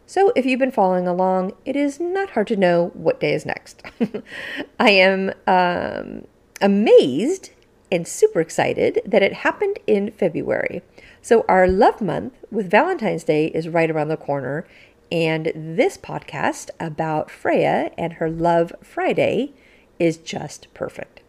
So, 0.05 0.35
if 0.37 0.45
you've 0.45 0.61
been 0.61 0.71
following 0.71 1.09
along, 1.09 1.53
it 1.65 1.75
is 1.75 1.99
not 1.99 2.31
hard 2.31 2.49
to 2.49 2.57
know 2.57 2.91
what 2.93 3.19
day 3.19 3.33
is 3.33 3.47
next. 3.47 3.83
I 4.79 4.91
am 4.91 5.33
um, 5.47 6.27
amazed 6.61 7.51
and 7.91 8.07
super 8.07 8.41
excited 8.41 9.01
that 9.07 9.23
it 9.23 9.33
happened 9.33 9.79
in 9.87 10.11
February. 10.13 10.83
So, 11.27 11.45
our 11.49 11.67
love 11.67 12.01
month 12.01 12.35
with 12.53 12.71
Valentine's 12.71 13.25
Day 13.25 13.47
is 13.47 13.69
right 13.69 13.91
around 13.91 14.11
the 14.11 14.17
corner, 14.17 14.65
and 15.11 15.51
this 15.57 15.99
podcast 15.99 16.71
about 16.79 17.33
Freya 17.33 17.91
and 17.99 18.13
her 18.13 18.31
Love 18.31 18.73
Friday 18.81 19.53
is 19.99 20.19
just 20.19 20.73
perfect. 20.73 21.23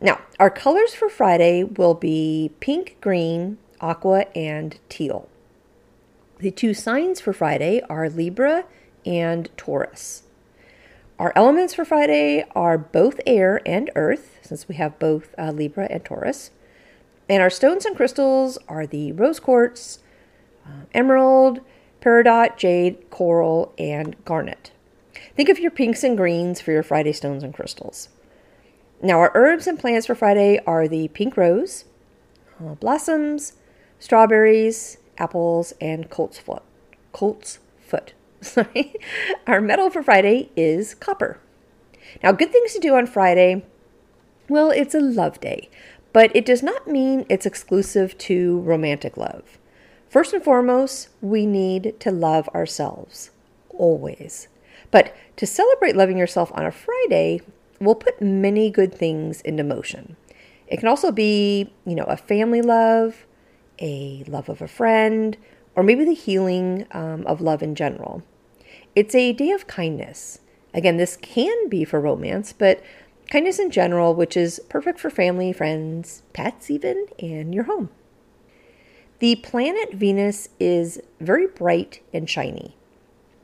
Now, 0.00 0.20
our 0.38 0.48
colors 0.48 0.94
for 0.94 1.08
Friday 1.08 1.64
will 1.64 1.94
be 1.94 2.52
pink, 2.60 2.98
green, 3.00 3.58
aqua, 3.80 4.26
and 4.36 4.78
teal. 4.88 5.28
The 6.38 6.52
two 6.52 6.72
signs 6.72 7.20
for 7.20 7.32
Friday 7.32 7.82
are 7.90 8.08
Libra 8.08 8.64
and 9.04 9.50
Taurus. 9.56 10.22
Our 11.18 11.32
elements 11.34 11.74
for 11.74 11.84
Friday 11.84 12.44
are 12.54 12.78
both 12.78 13.18
air 13.26 13.60
and 13.66 13.90
earth, 13.96 14.38
since 14.42 14.68
we 14.68 14.76
have 14.76 15.00
both 15.00 15.34
uh, 15.36 15.50
Libra 15.50 15.88
and 15.90 16.04
Taurus. 16.04 16.52
And 17.28 17.42
our 17.42 17.50
stones 17.50 17.84
and 17.84 17.96
crystals 17.96 18.58
are 18.68 18.86
the 18.86 19.12
rose 19.12 19.40
quartz, 19.40 19.98
uh, 20.64 20.84
emerald, 20.94 21.60
peridot, 22.00 22.56
jade, 22.56 23.10
coral, 23.10 23.74
and 23.78 24.22
garnet. 24.24 24.70
Think 25.34 25.48
of 25.48 25.58
your 25.58 25.70
pinks 25.70 26.04
and 26.04 26.16
greens 26.16 26.60
for 26.60 26.72
your 26.72 26.82
Friday 26.82 27.12
stones 27.12 27.42
and 27.42 27.52
crystals. 27.52 28.08
Now, 29.02 29.18
our 29.18 29.32
herbs 29.34 29.66
and 29.66 29.78
plants 29.78 30.06
for 30.06 30.14
Friday 30.14 30.60
are 30.66 30.88
the 30.88 31.08
pink 31.08 31.36
rose, 31.36 31.84
uh, 32.60 32.74
blossoms, 32.74 33.54
strawberries, 33.98 34.98
apples, 35.18 35.74
and 35.80 36.08
colt's 36.08 36.38
foot. 36.38 36.62
Colt's 37.12 37.58
foot. 37.80 38.14
Sorry. 38.40 38.94
Our 39.46 39.60
metal 39.60 39.90
for 39.90 40.02
Friday 40.02 40.50
is 40.56 40.94
copper. 40.94 41.38
Now, 42.22 42.32
good 42.32 42.52
things 42.52 42.72
to 42.72 42.78
do 42.78 42.94
on 42.94 43.06
Friday. 43.06 43.64
Well, 44.48 44.70
it's 44.70 44.94
a 44.94 45.00
love 45.00 45.40
day, 45.40 45.68
but 46.16 46.34
it 46.34 46.46
does 46.46 46.62
not 46.62 46.88
mean 46.88 47.26
it's 47.28 47.44
exclusive 47.44 48.16
to 48.16 48.60
romantic 48.60 49.18
love. 49.18 49.58
First 50.08 50.32
and 50.32 50.42
foremost, 50.42 51.10
we 51.20 51.44
need 51.44 52.00
to 52.00 52.10
love 52.10 52.48
ourselves, 52.54 53.32
always. 53.68 54.48
But 54.90 55.14
to 55.36 55.46
celebrate 55.46 55.94
loving 55.94 56.16
yourself 56.16 56.50
on 56.54 56.64
a 56.64 56.72
Friday, 56.72 57.42
we'll 57.80 57.96
put 57.96 58.22
many 58.22 58.70
good 58.70 58.94
things 58.94 59.42
into 59.42 59.62
motion. 59.62 60.16
It 60.68 60.78
can 60.78 60.88
also 60.88 61.12
be, 61.12 61.70
you 61.84 61.94
know, 61.94 62.04
a 62.04 62.16
family 62.16 62.62
love, 62.62 63.26
a 63.78 64.24
love 64.26 64.48
of 64.48 64.62
a 64.62 64.68
friend, 64.68 65.36
or 65.74 65.82
maybe 65.82 66.06
the 66.06 66.14
healing 66.14 66.86
um, 66.92 67.26
of 67.26 67.42
love 67.42 67.62
in 67.62 67.74
general. 67.74 68.22
It's 68.94 69.14
a 69.14 69.34
day 69.34 69.50
of 69.50 69.66
kindness. 69.66 70.38
Again, 70.72 70.96
this 70.96 71.18
can 71.18 71.68
be 71.68 71.84
for 71.84 72.00
romance, 72.00 72.54
but 72.54 72.82
Kindness 73.30 73.58
in 73.58 73.70
general, 73.70 74.14
which 74.14 74.36
is 74.36 74.60
perfect 74.68 75.00
for 75.00 75.10
family, 75.10 75.52
friends, 75.52 76.22
pets, 76.32 76.70
even, 76.70 77.06
and 77.18 77.54
your 77.54 77.64
home. 77.64 77.90
The 79.18 79.36
planet 79.36 79.94
Venus 79.94 80.48
is 80.60 81.00
very 81.20 81.46
bright 81.46 82.02
and 82.12 82.30
shiny. 82.30 82.76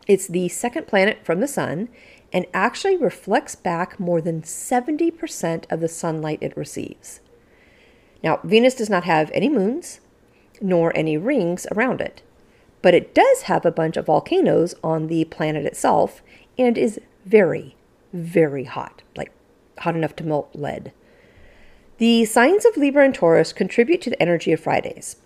It's 0.07 0.27
the 0.27 0.49
second 0.49 0.87
planet 0.87 1.25
from 1.25 1.41
the 1.41 1.49
sun 1.49 1.89
and 2.33 2.47
actually 2.55 2.97
reflects 2.97 3.55
back 3.55 3.99
more 3.99 4.21
than 4.21 4.43
70% 4.43 5.65
of 5.71 5.81
the 5.81 5.89
sunlight 5.89 6.39
it 6.41 6.57
receives. 6.57 7.21
Now, 8.23 8.41
Venus 8.45 8.75
does 8.75 8.91
not 8.91 9.05
have 9.05 9.31
any 9.35 9.49
moons 9.49 10.01
nor 10.61 10.97
any 10.97 11.17
rings 11.17 11.67
around 11.73 12.01
it, 12.01 12.23
but 12.83 12.95
it 12.95 13.15
does 13.15 13.43
have 13.43 13.67
a 13.67 13.73
bunch 13.73 13.97
of 13.97 14.07
volcanoes 14.07 14.75
on 14.85 15.09
the 15.09 15.25
planet 15.25 15.67
itself 15.67 16.23
and 16.57 16.79
is 16.79 17.01
very, 17.25 17.75
very 18.13 18.65
hot, 18.65 19.03
like 19.17 19.33
hot 19.79 19.97
enough 19.97 20.17
to 20.17 20.25
melt 20.25 20.51
lead. 20.55 20.93
The 21.99 22.25
signs 22.25 22.65
of 22.65 22.77
Libra 22.77 23.05
and 23.05 23.15
Taurus 23.15 23.53
contribute 23.53 24.03
to 24.03 24.11
the 24.11 24.21
energy 24.21 24.53
of 24.53 24.61
Fridays. 24.61 25.17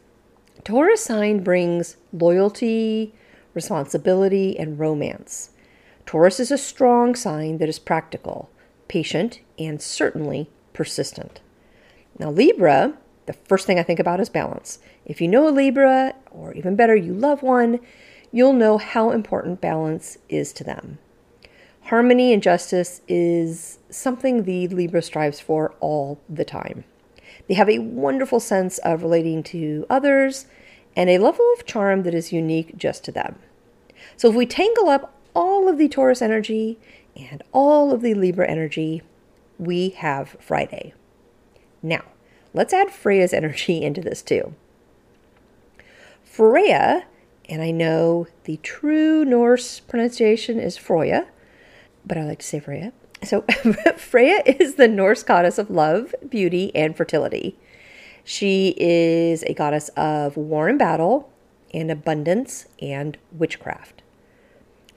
Taurus 0.64 1.02
sign 1.02 1.42
brings 1.42 1.96
loyalty, 2.12 3.14
responsibility, 3.54 4.58
and 4.58 4.78
romance. 4.78 5.50
Taurus 6.04 6.38
is 6.38 6.50
a 6.50 6.58
strong 6.58 7.14
sign 7.14 7.58
that 7.58 7.68
is 7.68 7.78
practical, 7.78 8.50
patient, 8.88 9.40
and 9.58 9.80
certainly 9.80 10.50
persistent. 10.72 11.40
Now, 12.18 12.30
Libra, 12.30 12.94
the 13.26 13.32
first 13.32 13.66
thing 13.66 13.78
I 13.78 13.82
think 13.82 13.98
about 13.98 14.20
is 14.20 14.28
balance. 14.28 14.78
If 15.04 15.20
you 15.20 15.28
know 15.28 15.48
a 15.48 15.50
Libra, 15.50 16.14
or 16.30 16.52
even 16.54 16.76
better, 16.76 16.94
you 16.94 17.12
love 17.12 17.42
one, 17.42 17.80
you'll 18.32 18.52
know 18.52 18.78
how 18.78 19.10
important 19.10 19.60
balance 19.60 20.18
is 20.28 20.52
to 20.54 20.64
them. 20.64 20.98
Harmony 21.82 22.32
and 22.32 22.42
justice 22.42 23.00
is 23.08 23.78
something 23.96 24.42
the 24.42 24.68
Libra 24.68 25.02
strives 25.02 25.40
for 25.40 25.74
all 25.80 26.20
the 26.28 26.44
time. 26.44 26.84
They 27.48 27.54
have 27.54 27.68
a 27.70 27.78
wonderful 27.78 28.40
sense 28.40 28.78
of 28.78 29.02
relating 29.02 29.42
to 29.44 29.86
others 29.88 30.46
and 30.96 31.10
a 31.10 31.18
level 31.18 31.46
of 31.56 31.66
charm 31.66 32.02
that 32.02 32.14
is 32.14 32.32
unique 32.32 32.76
just 32.76 33.04
to 33.04 33.12
them. 33.12 33.38
So 34.16 34.28
if 34.30 34.34
we 34.34 34.46
tangle 34.46 34.88
up 34.88 35.14
all 35.34 35.68
of 35.68 35.78
the 35.78 35.88
Taurus 35.88 36.22
energy 36.22 36.78
and 37.14 37.42
all 37.52 37.92
of 37.92 38.00
the 38.00 38.14
Libra 38.14 38.48
energy, 38.48 39.02
we 39.58 39.90
have 39.90 40.36
Friday. 40.40 40.94
Now, 41.82 42.02
let's 42.54 42.72
add 42.72 42.90
Freya's 42.90 43.32
energy 43.34 43.82
into 43.82 44.00
this 44.00 44.22
too. 44.22 44.54
Freya, 46.24 47.04
and 47.48 47.62
I 47.62 47.70
know 47.70 48.26
the 48.44 48.58
true 48.58 49.24
Norse 49.24 49.80
pronunciation 49.80 50.58
is 50.58 50.76
Freya, 50.76 51.28
but 52.04 52.18
I 52.18 52.24
like 52.24 52.40
to 52.40 52.46
say 52.46 52.60
Freya. 52.60 52.92
So, 53.22 53.42
Freya 53.96 54.42
is 54.46 54.74
the 54.74 54.88
Norse 54.88 55.22
goddess 55.22 55.58
of 55.58 55.70
love, 55.70 56.14
beauty, 56.28 56.74
and 56.74 56.96
fertility. 56.96 57.56
She 58.24 58.74
is 58.76 59.42
a 59.44 59.54
goddess 59.54 59.88
of 59.96 60.36
war 60.36 60.68
and 60.68 60.78
battle, 60.78 61.32
and 61.72 61.90
abundance, 61.90 62.66
and 62.80 63.16
witchcraft. 63.32 64.02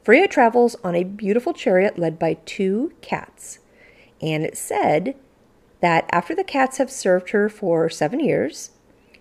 Freya 0.03 0.27
travels 0.27 0.75
on 0.83 0.95
a 0.95 1.03
beautiful 1.03 1.53
chariot 1.53 1.99
led 1.99 2.17
by 2.17 2.35
two 2.45 2.93
cats, 3.01 3.59
and 4.21 4.43
it's 4.43 4.59
said 4.59 5.15
that 5.81 6.09
after 6.11 6.35
the 6.35 6.43
cats 6.43 6.77
have 6.77 6.91
served 6.91 7.29
her 7.29 7.49
for 7.49 7.89
seven 7.89 8.19
years, 8.19 8.71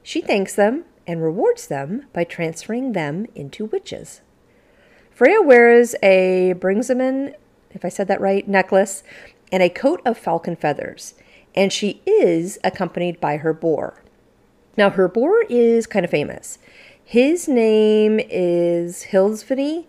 she 0.02 0.20
thanks 0.20 0.54
them 0.54 0.84
and 1.06 1.22
rewards 1.22 1.66
them 1.66 2.06
by 2.12 2.24
transferring 2.24 2.92
them 2.92 3.26
into 3.34 3.66
witches. 3.66 4.20
Freya 5.10 5.42
wears 5.42 5.94
a 6.02 6.54
Bringsman, 6.56 7.34
if 7.72 7.84
I 7.84 7.88
said 7.88 8.08
that 8.08 8.20
right, 8.20 8.46
necklace 8.46 9.02
and 9.50 9.62
a 9.62 9.70
coat 9.70 10.00
of 10.04 10.18
falcon 10.18 10.56
feathers, 10.56 11.14
and 11.54 11.72
she 11.72 12.02
is 12.06 12.58
accompanied 12.62 13.20
by 13.20 13.38
her 13.38 13.52
boar. 13.52 14.02
Now, 14.76 14.90
her 14.90 15.08
boar 15.08 15.42
is 15.48 15.86
kind 15.86 16.04
of 16.04 16.10
famous. 16.10 16.58
His 17.04 17.48
name 17.48 18.20
is 18.20 19.06
Hilsvini, 19.10 19.86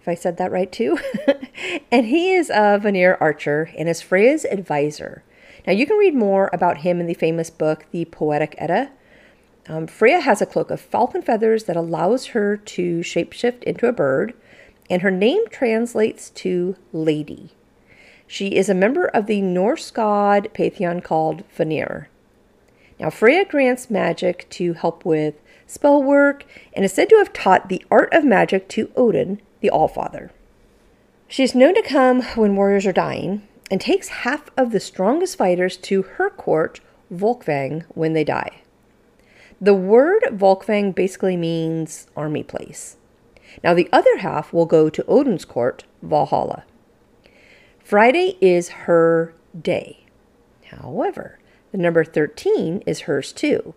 if 0.00 0.08
I 0.08 0.14
said 0.14 0.36
that 0.36 0.52
right 0.52 0.70
too, 0.70 0.98
and 1.90 2.06
he 2.06 2.32
is 2.32 2.50
a 2.50 2.78
Vanir 2.80 3.16
archer 3.20 3.70
and 3.78 3.88
is 3.88 4.02
Freya's 4.02 4.44
advisor. 4.44 5.22
Now, 5.66 5.72
you 5.72 5.86
can 5.86 5.96
read 5.96 6.14
more 6.14 6.50
about 6.52 6.78
him 6.78 7.00
in 7.00 7.06
the 7.06 7.14
famous 7.14 7.50
book, 7.50 7.86
The 7.90 8.04
Poetic 8.04 8.54
Edda. 8.58 8.90
Um, 9.68 9.88
Freya 9.88 10.20
has 10.20 10.40
a 10.40 10.46
cloak 10.46 10.70
of 10.70 10.80
falcon 10.80 11.22
feathers 11.22 11.64
that 11.64 11.76
allows 11.76 12.26
her 12.26 12.56
to 12.56 13.00
shapeshift 13.00 13.64
into 13.64 13.88
a 13.88 13.92
bird, 13.92 14.34
and 14.88 15.02
her 15.02 15.10
name 15.10 15.44
translates 15.50 16.30
to 16.30 16.76
lady. 16.92 17.50
She 18.26 18.56
is 18.56 18.68
a 18.68 18.74
member 18.74 19.06
of 19.06 19.26
the 19.26 19.40
Norse 19.40 19.90
god 19.90 20.48
pantheon 20.52 21.00
called 21.00 21.44
Vanir. 21.54 22.08
Now, 22.98 23.10
Freya 23.10 23.44
grants 23.44 23.90
magic 23.90 24.48
to 24.50 24.72
help 24.72 25.04
with 25.04 25.34
spell 25.66 26.02
work 26.02 26.44
and 26.72 26.84
is 26.84 26.92
said 26.92 27.08
to 27.10 27.16
have 27.16 27.32
taught 27.32 27.68
the 27.68 27.84
art 27.90 28.12
of 28.12 28.24
magic 28.24 28.68
to 28.70 28.90
Odin, 28.96 29.40
the 29.60 29.70
Allfather. 29.70 30.30
She 31.28 31.42
is 31.42 31.54
known 31.54 31.74
to 31.74 31.82
come 31.82 32.22
when 32.34 32.56
warriors 32.56 32.86
are 32.86 32.92
dying, 32.92 33.46
and 33.70 33.80
takes 33.80 34.08
half 34.08 34.48
of 34.56 34.70
the 34.70 34.80
strongest 34.80 35.36
fighters 35.36 35.76
to 35.76 36.02
her 36.02 36.30
court, 36.30 36.80
Folkvang, 37.12 37.84
when 37.88 38.12
they 38.12 38.24
die. 38.24 38.62
The 39.60 39.74
word 39.74 40.22
Folkvang 40.30 40.94
basically 40.94 41.36
means 41.36 42.06
army 42.16 42.42
place. 42.42 42.96
Now, 43.64 43.74
the 43.74 43.88
other 43.92 44.18
half 44.18 44.52
will 44.52 44.66
go 44.66 44.88
to 44.88 45.04
Odin's 45.06 45.44
court, 45.44 45.84
Valhalla. 46.02 46.64
Friday 47.82 48.36
is 48.40 48.68
her 48.70 49.34
day. 49.60 50.06
However, 50.66 51.38
the 51.72 51.78
number 51.78 52.04
13 52.04 52.82
is 52.86 53.02
hers 53.02 53.32
too. 53.32 53.74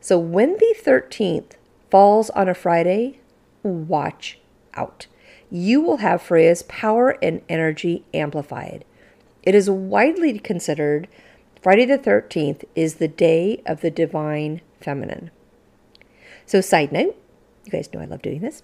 So 0.00 0.18
when 0.18 0.54
the 0.54 0.74
13th 0.78 1.52
falls 1.90 2.30
on 2.30 2.48
a 2.48 2.54
Friday, 2.54 3.20
watch 3.62 4.38
out. 4.74 5.06
You 5.50 5.80
will 5.80 5.98
have 5.98 6.22
Freya's 6.22 6.62
power 6.64 7.16
and 7.22 7.42
energy 7.48 8.04
amplified. 8.12 8.84
It 9.42 9.54
is 9.54 9.70
widely 9.70 10.38
considered 10.38 11.08
Friday 11.62 11.84
the 11.84 11.98
13th 11.98 12.64
is 12.74 12.96
the 12.96 13.08
day 13.08 13.62
of 13.64 13.80
the 13.80 13.90
divine 13.90 14.60
feminine. 14.80 15.30
So, 16.44 16.60
side 16.60 16.92
note, 16.92 17.16
you 17.64 17.72
guys 17.72 17.92
know 17.92 18.00
I 18.00 18.04
love 18.04 18.22
doing 18.22 18.40
this. 18.40 18.62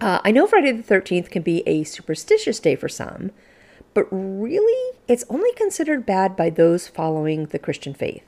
Uh, 0.00 0.20
I 0.22 0.30
know 0.30 0.46
Friday 0.46 0.70
the 0.72 0.82
13th 0.82 1.30
can 1.30 1.42
be 1.42 1.66
a 1.66 1.82
superstitious 1.82 2.60
day 2.60 2.76
for 2.76 2.88
some, 2.88 3.32
but 3.94 4.06
really, 4.10 4.96
it's 5.08 5.24
only 5.28 5.52
considered 5.54 6.06
bad 6.06 6.36
by 6.36 6.50
those 6.50 6.86
following 6.86 7.46
the 7.46 7.58
Christian 7.58 7.94
faith. 7.94 8.24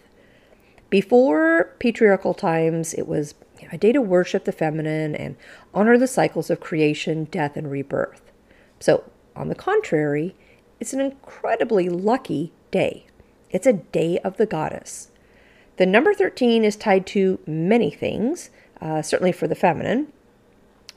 Before 0.89 1.77
patriarchal 1.79 2.35
times, 2.35 2.93
it 2.95 3.07
was 3.07 3.35
a 3.71 3.79
day 3.79 3.93
to 3.93 4.03
worship 4.03 4.45
the 4.45 4.53
feminine 4.53 5.15
and 5.15 5.37
honor 5.73 5.97
the 5.97 6.09
cycles 6.09 6.51
of 6.51 6.59
creation, 6.59 7.25
death, 7.25 7.57
and 7.57 7.71
rebirth. 7.71 8.33
So, 8.81 9.05
on 9.37 9.49
the 9.49 9.55
contrary, 9.55 10.35
it's 10.81 10.93
an 10.93 11.01
incredibly 11.01 11.89
lucky 11.89 12.53
day. 12.73 13.07
It's 13.51 13.67
a 13.67 13.75
day 13.75 14.19
of 14.25 14.39
the 14.39 14.47
goddess. 14.47 15.13
The 15.77 15.87
number 15.87 16.15
13 16.15 16.65
is 16.65 16.75
tied 16.75 17.07
to 17.09 17.39
many 17.47 17.91
things, 17.91 18.51
uh, 18.81 19.03
certainly 19.03 19.33
for 19.33 19.47
the 19.47 19.55
feminine. 19.55 20.13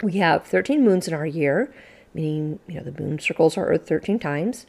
We 0.02 0.14
have 0.14 0.46
13 0.46 0.84
moons 0.84 1.08
in 1.08 1.14
our 1.14 1.26
year, 1.26 1.74
meaning, 2.14 2.60
you 2.68 2.76
know, 2.76 2.84
the 2.84 3.02
moon 3.02 3.20
circles 3.20 3.58
our 3.58 3.68
Earth 3.68 3.88
13 3.88 4.20
times. 4.20 4.66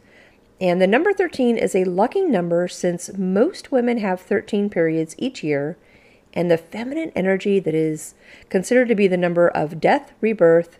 And 0.60 0.80
the 0.80 0.86
number 0.86 1.12
13 1.12 1.56
is 1.56 1.74
a 1.74 1.84
lucky 1.84 2.22
number 2.22 2.68
since 2.68 3.16
most 3.16 3.72
women 3.72 3.98
have 3.98 4.20
13 4.20 4.70
periods 4.70 5.14
each 5.18 5.42
year, 5.42 5.76
and 6.32 6.50
the 6.50 6.58
feminine 6.58 7.12
energy 7.14 7.58
that 7.58 7.74
is 7.74 8.14
considered 8.48 8.88
to 8.88 8.94
be 8.94 9.08
the 9.08 9.16
number 9.16 9.48
of 9.48 9.80
death, 9.80 10.12
rebirth, 10.20 10.78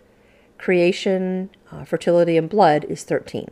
creation, 0.58 1.50
uh, 1.72 1.84
fertility, 1.84 2.36
and 2.36 2.48
blood 2.48 2.84
is 2.88 3.02
13. 3.02 3.50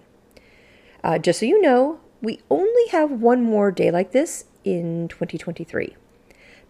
Uh, 1.02 1.18
just 1.18 1.40
so 1.40 1.46
you 1.46 1.60
know, 1.60 2.00
we 2.20 2.40
only 2.48 2.88
have 2.90 3.10
one 3.10 3.42
more 3.42 3.72
day 3.72 3.90
like 3.90 4.12
this 4.12 4.44
in 4.64 5.08
2023. 5.08 5.96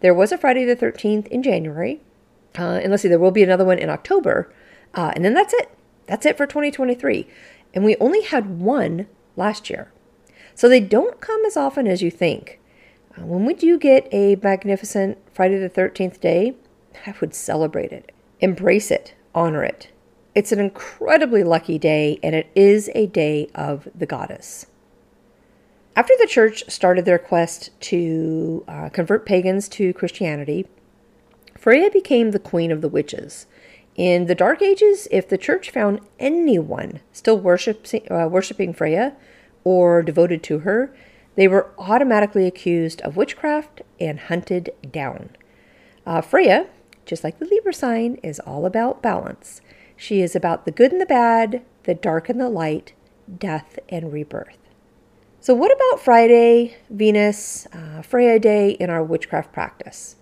There 0.00 0.14
was 0.14 0.32
a 0.32 0.38
Friday 0.38 0.64
the 0.64 0.74
13th 0.74 1.26
in 1.28 1.42
January, 1.42 2.00
uh, 2.58 2.80
and 2.82 2.90
let's 2.90 3.02
see, 3.02 3.08
there 3.08 3.18
will 3.18 3.30
be 3.30 3.42
another 3.42 3.64
one 3.64 3.78
in 3.78 3.90
October, 3.90 4.52
uh, 4.94 5.12
and 5.14 5.24
then 5.24 5.34
that's 5.34 5.54
it. 5.54 5.70
That's 6.06 6.26
it 6.26 6.36
for 6.36 6.46
2023. 6.46 7.26
And 7.74 7.84
we 7.84 7.96
only 7.96 8.22
had 8.22 8.60
one 8.60 9.06
last 9.36 9.70
year. 9.70 9.92
So 10.54 10.68
they 10.68 10.80
don't 10.80 11.20
come 11.20 11.44
as 11.46 11.56
often 11.56 11.86
as 11.86 12.02
you 12.02 12.10
think. 12.10 12.60
Uh, 13.16 13.24
when 13.24 13.44
we 13.44 13.54
do 13.54 13.78
get 13.78 14.08
a 14.12 14.36
magnificent 14.36 15.18
Friday 15.32 15.58
the 15.58 15.70
13th 15.70 16.20
day, 16.20 16.54
I 17.06 17.14
would 17.20 17.34
celebrate 17.34 17.92
it, 17.92 18.12
embrace 18.40 18.90
it, 18.90 19.14
honor 19.34 19.64
it. 19.64 19.88
It's 20.34 20.52
an 20.52 20.60
incredibly 20.60 21.44
lucky 21.44 21.78
day, 21.78 22.18
and 22.22 22.34
it 22.34 22.50
is 22.54 22.90
a 22.94 23.06
day 23.06 23.48
of 23.54 23.88
the 23.94 24.06
goddess. 24.06 24.66
After 25.94 26.14
the 26.18 26.26
church 26.26 26.64
started 26.68 27.04
their 27.04 27.18
quest 27.18 27.70
to 27.80 28.64
uh, 28.66 28.88
convert 28.88 29.26
pagans 29.26 29.68
to 29.70 29.92
Christianity, 29.92 30.66
Freya 31.62 31.92
became 31.92 32.32
the 32.32 32.40
queen 32.40 32.72
of 32.72 32.80
the 32.80 32.88
witches. 32.88 33.46
In 33.94 34.26
the 34.26 34.34
Dark 34.34 34.60
Ages, 34.62 35.06
if 35.12 35.28
the 35.28 35.38
church 35.38 35.70
found 35.70 36.00
anyone 36.18 36.98
still 37.12 37.38
worshiping, 37.38 38.02
uh, 38.10 38.26
worshiping 38.26 38.74
Freya 38.74 39.14
or 39.62 40.02
devoted 40.02 40.42
to 40.42 40.58
her, 40.58 40.92
they 41.36 41.46
were 41.46 41.70
automatically 41.78 42.48
accused 42.48 43.00
of 43.02 43.16
witchcraft 43.16 43.80
and 44.00 44.18
hunted 44.18 44.70
down. 44.90 45.36
Uh, 46.04 46.20
Freya, 46.20 46.66
just 47.06 47.22
like 47.22 47.38
the 47.38 47.46
Libra 47.46 47.72
sign, 47.72 48.16
is 48.24 48.40
all 48.40 48.66
about 48.66 49.00
balance. 49.00 49.60
She 49.96 50.20
is 50.20 50.34
about 50.34 50.64
the 50.64 50.72
good 50.72 50.90
and 50.90 51.00
the 51.00 51.06
bad, 51.06 51.62
the 51.84 51.94
dark 51.94 52.28
and 52.28 52.40
the 52.40 52.48
light, 52.48 52.92
death 53.38 53.78
and 53.88 54.12
rebirth. 54.12 54.58
So, 55.38 55.54
what 55.54 55.72
about 55.72 56.02
Friday, 56.02 56.76
Venus, 56.90 57.68
uh, 57.72 58.02
Freya 58.02 58.40
Day 58.40 58.70
in 58.70 58.90
our 58.90 59.04
witchcraft 59.04 59.52
practice? 59.52 60.16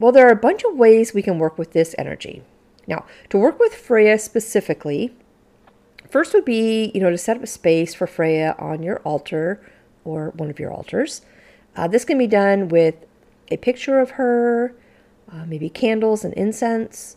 Well, 0.00 0.10
there 0.10 0.26
are 0.26 0.32
a 0.32 0.36
bunch 0.36 0.64
of 0.64 0.74
ways 0.74 1.14
we 1.14 1.22
can 1.22 1.38
work 1.38 1.56
with 1.56 1.72
this 1.72 1.94
energy. 1.96 2.42
Now, 2.88 3.06
to 3.28 3.38
work 3.38 3.60
with 3.60 3.74
Freya 3.74 4.18
specifically, 4.18 5.14
first 6.08 6.34
would 6.34 6.44
be, 6.44 6.90
you 6.92 7.00
know, 7.00 7.10
to 7.10 7.18
set 7.18 7.36
up 7.36 7.44
a 7.44 7.46
space 7.46 7.94
for 7.94 8.08
Freya 8.08 8.56
on 8.58 8.82
your 8.82 8.98
altar 9.00 9.60
or 10.02 10.30
one 10.30 10.50
of 10.50 10.58
your 10.58 10.72
altars. 10.72 11.22
Uh, 11.76 11.86
this 11.86 12.04
can 12.04 12.18
be 12.18 12.26
done 12.26 12.68
with 12.68 12.96
a 13.52 13.56
picture 13.58 14.00
of 14.00 14.12
her, 14.12 14.74
uh, 15.30 15.44
maybe 15.46 15.68
candles 15.68 16.24
and 16.24 16.34
incense, 16.34 17.16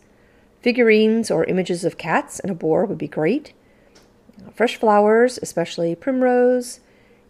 Figurines 0.64 1.30
or 1.30 1.44
images 1.44 1.84
of 1.84 1.98
cats 1.98 2.40
and 2.40 2.50
a 2.50 2.54
boar 2.54 2.86
would 2.86 2.96
be 2.96 3.06
great. 3.06 3.52
Fresh 4.54 4.76
flowers, 4.76 5.38
especially 5.42 5.94
primrose, 5.94 6.80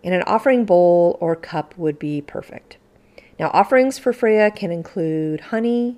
and 0.05 0.15
an 0.15 0.23
offering 0.23 0.65
bowl 0.65 1.19
or 1.21 1.35
cup 1.35 1.77
would 1.77 1.99
be 1.99 2.21
perfect. 2.21 2.77
Now, 3.39 3.51
offerings 3.53 3.99
for 3.99 4.13
Freya 4.13 4.51
can 4.51 4.71
include 4.71 5.41
honey, 5.41 5.97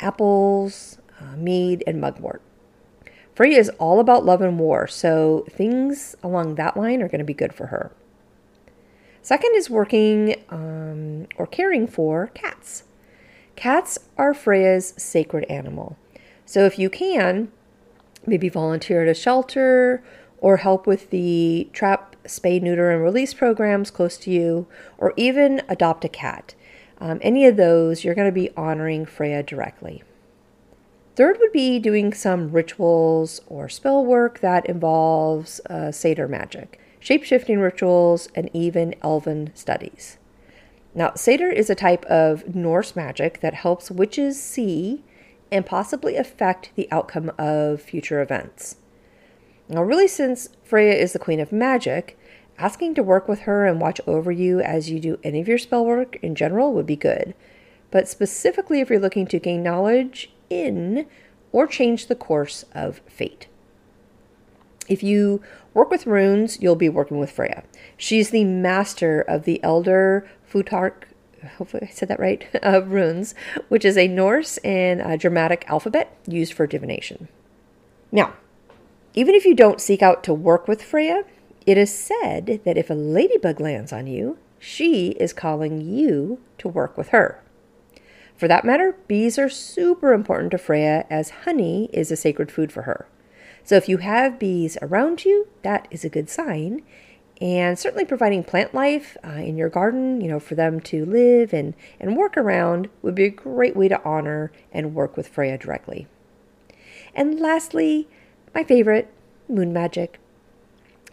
apples, 0.00 0.98
uh, 1.20 1.36
mead, 1.36 1.82
and 1.86 2.00
mugwort. 2.00 2.42
Freya 3.34 3.58
is 3.58 3.68
all 3.80 3.98
about 3.98 4.24
love 4.24 4.40
and 4.40 4.58
war, 4.58 4.86
so 4.86 5.44
things 5.50 6.14
along 6.22 6.54
that 6.54 6.76
line 6.76 7.02
are 7.02 7.08
going 7.08 7.18
to 7.18 7.24
be 7.24 7.34
good 7.34 7.52
for 7.52 7.66
her. 7.66 7.90
Second 9.22 9.52
is 9.54 9.68
working 9.68 10.36
um, 10.50 11.26
or 11.36 11.46
caring 11.46 11.86
for 11.86 12.28
cats. 12.34 12.84
Cats 13.56 13.98
are 14.16 14.34
Freya's 14.34 14.94
sacred 14.96 15.44
animal. 15.44 15.96
So 16.44 16.66
if 16.66 16.78
you 16.78 16.90
can, 16.90 17.50
maybe 18.26 18.48
volunteer 18.48 19.02
at 19.02 19.08
a 19.08 19.14
shelter 19.14 20.04
or 20.44 20.58
help 20.58 20.86
with 20.86 21.08
the 21.08 21.66
trap, 21.72 22.16
spay, 22.24 22.60
neuter, 22.60 22.90
and 22.90 23.02
release 23.02 23.32
programs 23.32 23.90
close 23.90 24.18
to 24.18 24.30
you, 24.30 24.66
or 24.98 25.14
even 25.16 25.62
adopt 25.70 26.04
a 26.04 26.08
cat. 26.08 26.54
Um, 26.98 27.18
any 27.22 27.46
of 27.46 27.56
those, 27.56 28.04
you're 28.04 28.14
going 28.14 28.28
to 28.28 28.40
be 28.40 28.50
honoring 28.54 29.06
Freya 29.06 29.42
directly. 29.42 30.02
Third 31.16 31.38
would 31.40 31.52
be 31.52 31.78
doing 31.78 32.12
some 32.12 32.52
rituals 32.52 33.40
or 33.46 33.70
spell 33.70 34.04
work 34.04 34.40
that 34.40 34.66
involves 34.66 35.62
uh, 35.70 35.88
Seidr 35.90 36.28
magic, 36.28 36.78
shapeshifting 37.00 37.62
rituals, 37.62 38.28
and 38.34 38.50
even 38.52 38.94
elven 39.00 39.50
studies. 39.54 40.18
Now, 40.94 41.12
Seidr 41.12 41.50
is 41.50 41.70
a 41.70 41.74
type 41.74 42.04
of 42.04 42.54
Norse 42.54 42.94
magic 42.94 43.40
that 43.40 43.54
helps 43.54 43.90
witches 43.90 44.42
see 44.42 45.04
and 45.50 45.64
possibly 45.64 46.16
affect 46.16 46.68
the 46.74 46.86
outcome 46.92 47.32
of 47.38 47.80
future 47.80 48.20
events. 48.20 48.76
Now, 49.68 49.82
really, 49.82 50.08
since 50.08 50.48
Freya 50.62 50.94
is 50.94 51.12
the 51.12 51.18
queen 51.18 51.40
of 51.40 51.52
magic, 51.52 52.18
asking 52.58 52.94
to 52.94 53.02
work 53.02 53.28
with 53.28 53.40
her 53.40 53.66
and 53.66 53.80
watch 53.80 54.00
over 54.06 54.30
you 54.30 54.60
as 54.60 54.90
you 54.90 55.00
do 55.00 55.18
any 55.24 55.40
of 55.40 55.48
your 55.48 55.58
spell 55.58 55.84
work 55.84 56.16
in 56.16 56.34
general 56.34 56.72
would 56.72 56.86
be 56.86 56.96
good. 56.96 57.34
But 57.90 58.08
specifically, 58.08 58.80
if 58.80 58.90
you're 58.90 59.00
looking 59.00 59.26
to 59.28 59.38
gain 59.38 59.62
knowledge 59.62 60.30
in 60.50 61.06
or 61.52 61.66
change 61.66 62.06
the 62.06 62.14
course 62.14 62.64
of 62.74 63.00
fate. 63.06 63.46
If 64.88 65.02
you 65.02 65.40
work 65.72 65.90
with 65.90 66.06
runes, 66.06 66.60
you'll 66.60 66.76
be 66.76 66.88
working 66.88 67.18
with 67.18 67.30
Freya. 67.30 67.62
She's 67.96 68.30
the 68.30 68.44
master 68.44 69.20
of 69.20 69.44
the 69.44 69.62
Elder 69.62 70.28
Futhark, 70.50 71.04
hopefully 71.56 71.88
I 71.88 71.92
said 71.92 72.08
that 72.08 72.20
right, 72.20 72.46
of 72.62 72.92
runes, 72.92 73.34
which 73.68 73.84
is 73.84 73.96
a 73.96 74.08
Norse 74.08 74.58
and 74.58 75.00
a 75.00 75.16
Draconic 75.16 75.64
alphabet 75.68 76.16
used 76.26 76.52
for 76.52 76.66
divination. 76.66 77.28
Now, 78.12 78.34
even 79.14 79.34
if 79.34 79.44
you 79.44 79.54
don't 79.54 79.80
seek 79.80 80.02
out 80.02 80.22
to 80.24 80.34
work 80.34 80.68
with 80.68 80.82
Freya, 80.82 81.24
it 81.66 81.78
is 81.78 81.94
said 81.94 82.60
that 82.64 82.76
if 82.76 82.90
a 82.90 82.94
ladybug 82.94 83.60
lands 83.60 83.92
on 83.92 84.06
you, 84.06 84.38
she 84.58 85.10
is 85.10 85.32
calling 85.32 85.80
you 85.80 86.40
to 86.58 86.68
work 86.68 86.98
with 86.98 87.08
her. 87.08 87.42
For 88.36 88.48
that 88.48 88.64
matter, 88.64 88.96
bees 89.06 89.38
are 89.38 89.48
super 89.48 90.12
important 90.12 90.50
to 90.50 90.58
Freya 90.58 91.06
as 91.08 91.30
honey 91.30 91.88
is 91.92 92.10
a 92.10 92.16
sacred 92.16 92.50
food 92.50 92.72
for 92.72 92.82
her. 92.82 93.06
So 93.62 93.76
if 93.76 93.88
you 93.88 93.98
have 93.98 94.38
bees 94.38 94.76
around 94.82 95.24
you, 95.24 95.48
that 95.62 95.86
is 95.90 96.04
a 96.04 96.10
good 96.10 96.28
sign. 96.28 96.82
And 97.40 97.78
certainly 97.78 98.04
providing 98.04 98.44
plant 98.44 98.74
life 98.74 99.16
uh, 99.24 99.30
in 99.30 99.56
your 99.56 99.68
garden, 99.68 100.20
you 100.20 100.28
know, 100.28 100.40
for 100.40 100.54
them 100.54 100.80
to 100.80 101.04
live 101.04 101.52
and, 101.52 101.74
and 102.00 102.16
work 102.16 102.36
around 102.36 102.88
would 103.02 103.14
be 103.14 103.24
a 103.24 103.30
great 103.30 103.76
way 103.76 103.88
to 103.88 104.02
honor 104.04 104.52
and 104.72 104.94
work 104.94 105.16
with 105.16 105.28
Freya 105.28 105.58
directly. 105.58 106.06
And 107.14 107.40
lastly, 107.40 108.08
my 108.54 108.64
favorite, 108.64 109.12
moon 109.48 109.72
magic. 109.72 110.20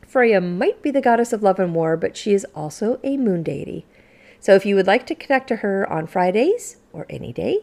Freya 0.05 0.41
might 0.41 0.81
be 0.81 0.91
the 0.91 1.01
goddess 1.01 1.33
of 1.33 1.41
love 1.41 1.59
and 1.59 1.73
war, 1.73 1.97
but 1.97 2.15
she 2.15 2.33
is 2.33 2.45
also 2.53 2.99
a 3.03 3.17
moon 3.17 3.43
deity. 3.43 3.85
So 4.39 4.55
if 4.55 4.65
you 4.65 4.75
would 4.75 4.87
like 4.87 5.05
to 5.07 5.15
connect 5.15 5.47
to 5.49 5.57
her 5.57 5.89
on 5.91 6.07
Fridays 6.07 6.77
or 6.91 7.05
any 7.09 7.31
day, 7.31 7.59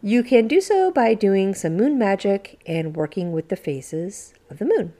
you 0.00 0.22
can 0.22 0.46
do 0.46 0.60
so 0.60 0.90
by 0.92 1.14
doing 1.14 1.54
some 1.54 1.76
moon 1.76 1.98
magic 1.98 2.60
and 2.66 2.94
working 2.94 3.32
with 3.32 3.48
the 3.48 3.56
phases 3.56 4.32
of 4.48 4.58
the 4.58 4.64
moon. 4.64 4.92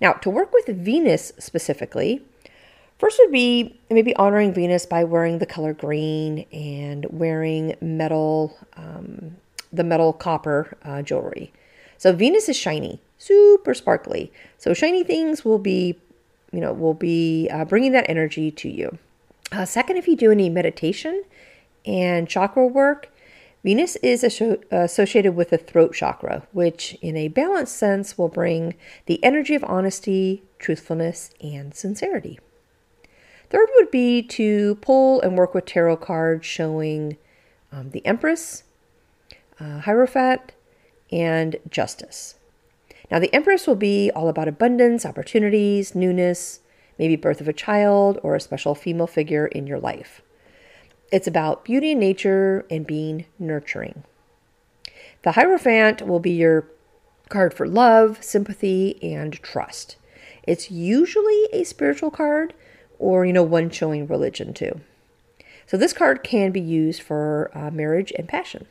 Now, 0.00 0.12
to 0.14 0.30
work 0.30 0.52
with 0.52 0.66
Venus 0.66 1.32
specifically, 1.38 2.22
first 2.98 3.18
would 3.22 3.32
be 3.32 3.80
maybe 3.90 4.14
honoring 4.16 4.52
Venus 4.52 4.86
by 4.86 5.02
wearing 5.02 5.38
the 5.38 5.46
color 5.46 5.72
green 5.72 6.46
and 6.52 7.06
wearing 7.10 7.74
metal, 7.80 8.56
um, 8.76 9.36
the 9.72 9.84
metal 9.84 10.12
copper 10.12 10.76
uh, 10.84 11.02
jewelry. 11.02 11.52
So 12.02 12.12
Venus 12.12 12.48
is 12.48 12.56
shiny, 12.56 13.00
super 13.16 13.74
sparkly. 13.74 14.32
So 14.58 14.74
shiny 14.74 15.04
things 15.04 15.44
will 15.44 15.60
be, 15.60 16.00
you 16.50 16.58
know, 16.58 16.72
will 16.72 16.94
be 16.94 17.48
uh, 17.48 17.64
bringing 17.64 17.92
that 17.92 18.10
energy 18.10 18.50
to 18.50 18.68
you. 18.68 18.98
Uh, 19.52 19.64
second, 19.64 19.98
if 19.98 20.08
you 20.08 20.16
do 20.16 20.32
any 20.32 20.50
meditation 20.50 21.22
and 21.86 22.28
chakra 22.28 22.66
work, 22.66 23.08
Venus 23.62 23.94
is 24.02 24.24
associated 24.72 25.36
with 25.36 25.50
the 25.50 25.58
throat 25.58 25.94
chakra, 25.94 26.42
which, 26.50 26.98
in 27.02 27.16
a 27.16 27.28
balanced 27.28 27.76
sense, 27.76 28.18
will 28.18 28.26
bring 28.26 28.74
the 29.06 29.22
energy 29.22 29.54
of 29.54 29.62
honesty, 29.62 30.42
truthfulness, 30.58 31.30
and 31.40 31.72
sincerity. 31.72 32.40
Third 33.48 33.68
would 33.76 33.92
be 33.92 34.22
to 34.22 34.74
pull 34.80 35.20
and 35.20 35.38
work 35.38 35.54
with 35.54 35.66
tarot 35.66 35.98
cards 35.98 36.44
showing 36.46 37.16
um, 37.70 37.90
the 37.90 38.04
Empress, 38.04 38.64
uh, 39.60 39.78
Hierophant, 39.78 40.50
and 41.12 41.56
justice. 41.70 42.36
Now, 43.10 43.18
the 43.18 43.32
Empress 43.34 43.66
will 43.66 43.76
be 43.76 44.10
all 44.14 44.28
about 44.28 44.48
abundance, 44.48 45.04
opportunities, 45.04 45.94
newness, 45.94 46.60
maybe 46.98 47.16
birth 47.16 47.40
of 47.40 47.48
a 47.48 47.52
child 47.52 48.18
or 48.22 48.34
a 48.34 48.40
special 48.40 48.74
female 48.74 49.06
figure 49.06 49.46
in 49.46 49.66
your 49.66 49.78
life. 49.78 50.22
It's 51.12 51.26
about 51.26 51.64
beauty 51.64 51.92
and 51.92 52.00
nature 52.00 52.64
and 52.70 52.86
being 52.86 53.26
nurturing. 53.38 54.04
The 55.22 55.32
Hierophant 55.32 56.06
will 56.06 56.20
be 56.20 56.32
your 56.32 56.68
card 57.28 57.52
for 57.52 57.68
love, 57.68 58.22
sympathy, 58.24 58.98
and 59.02 59.34
trust. 59.42 59.96
It's 60.44 60.70
usually 60.70 61.48
a 61.52 61.64
spiritual 61.64 62.10
card 62.10 62.54
or, 62.98 63.26
you 63.26 63.32
know, 63.32 63.42
one 63.42 63.68
showing 63.68 64.06
religion 64.06 64.54
too. 64.54 64.80
So 65.66 65.76
this 65.76 65.92
card 65.92 66.22
can 66.22 66.50
be 66.50 66.60
used 66.60 67.02
for 67.02 67.50
uh, 67.54 67.70
marriage 67.70 68.12
and 68.18 68.28
passion. 68.28 68.66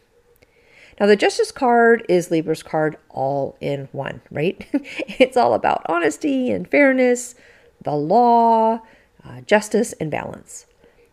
Now, 1.02 1.08
the 1.08 1.16
Justice 1.16 1.52
card 1.52 2.06
is 2.08 2.30
Libra's 2.30 2.62
card 2.62 2.96
all 3.10 3.58
in 3.60 3.90
one, 3.92 4.22
right? 4.30 4.64
it's 4.72 5.36
all 5.36 5.56
about 5.56 5.84
honesty 5.90 6.52
and 6.52 6.70
fairness, 6.70 7.34
the 7.82 7.96
law, 7.96 8.82
uh, 9.26 9.42
justice, 9.42 9.94
and 9.94 10.12
balance. 10.12 10.68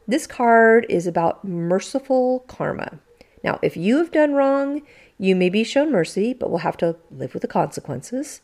This 0.07 0.27
card 0.27 0.85
is 0.91 1.07
about 1.07 1.43
merciful 1.43 2.41
karma. 2.41 2.99
Now, 3.43 3.59
if 3.63 3.79
you 3.79 3.97
have 3.97 4.11
done 4.11 4.35
wrong, 4.35 4.83
you 5.17 5.35
may 5.35 5.49
be 5.49 5.65
shown 5.65 5.91
mercy, 5.91 6.35
but 6.35 6.51
will 6.51 6.59
have 6.59 6.77
to 6.77 6.97
live 7.11 7.33
with 7.33 7.41
the 7.41 7.49
consequences. 7.49 8.43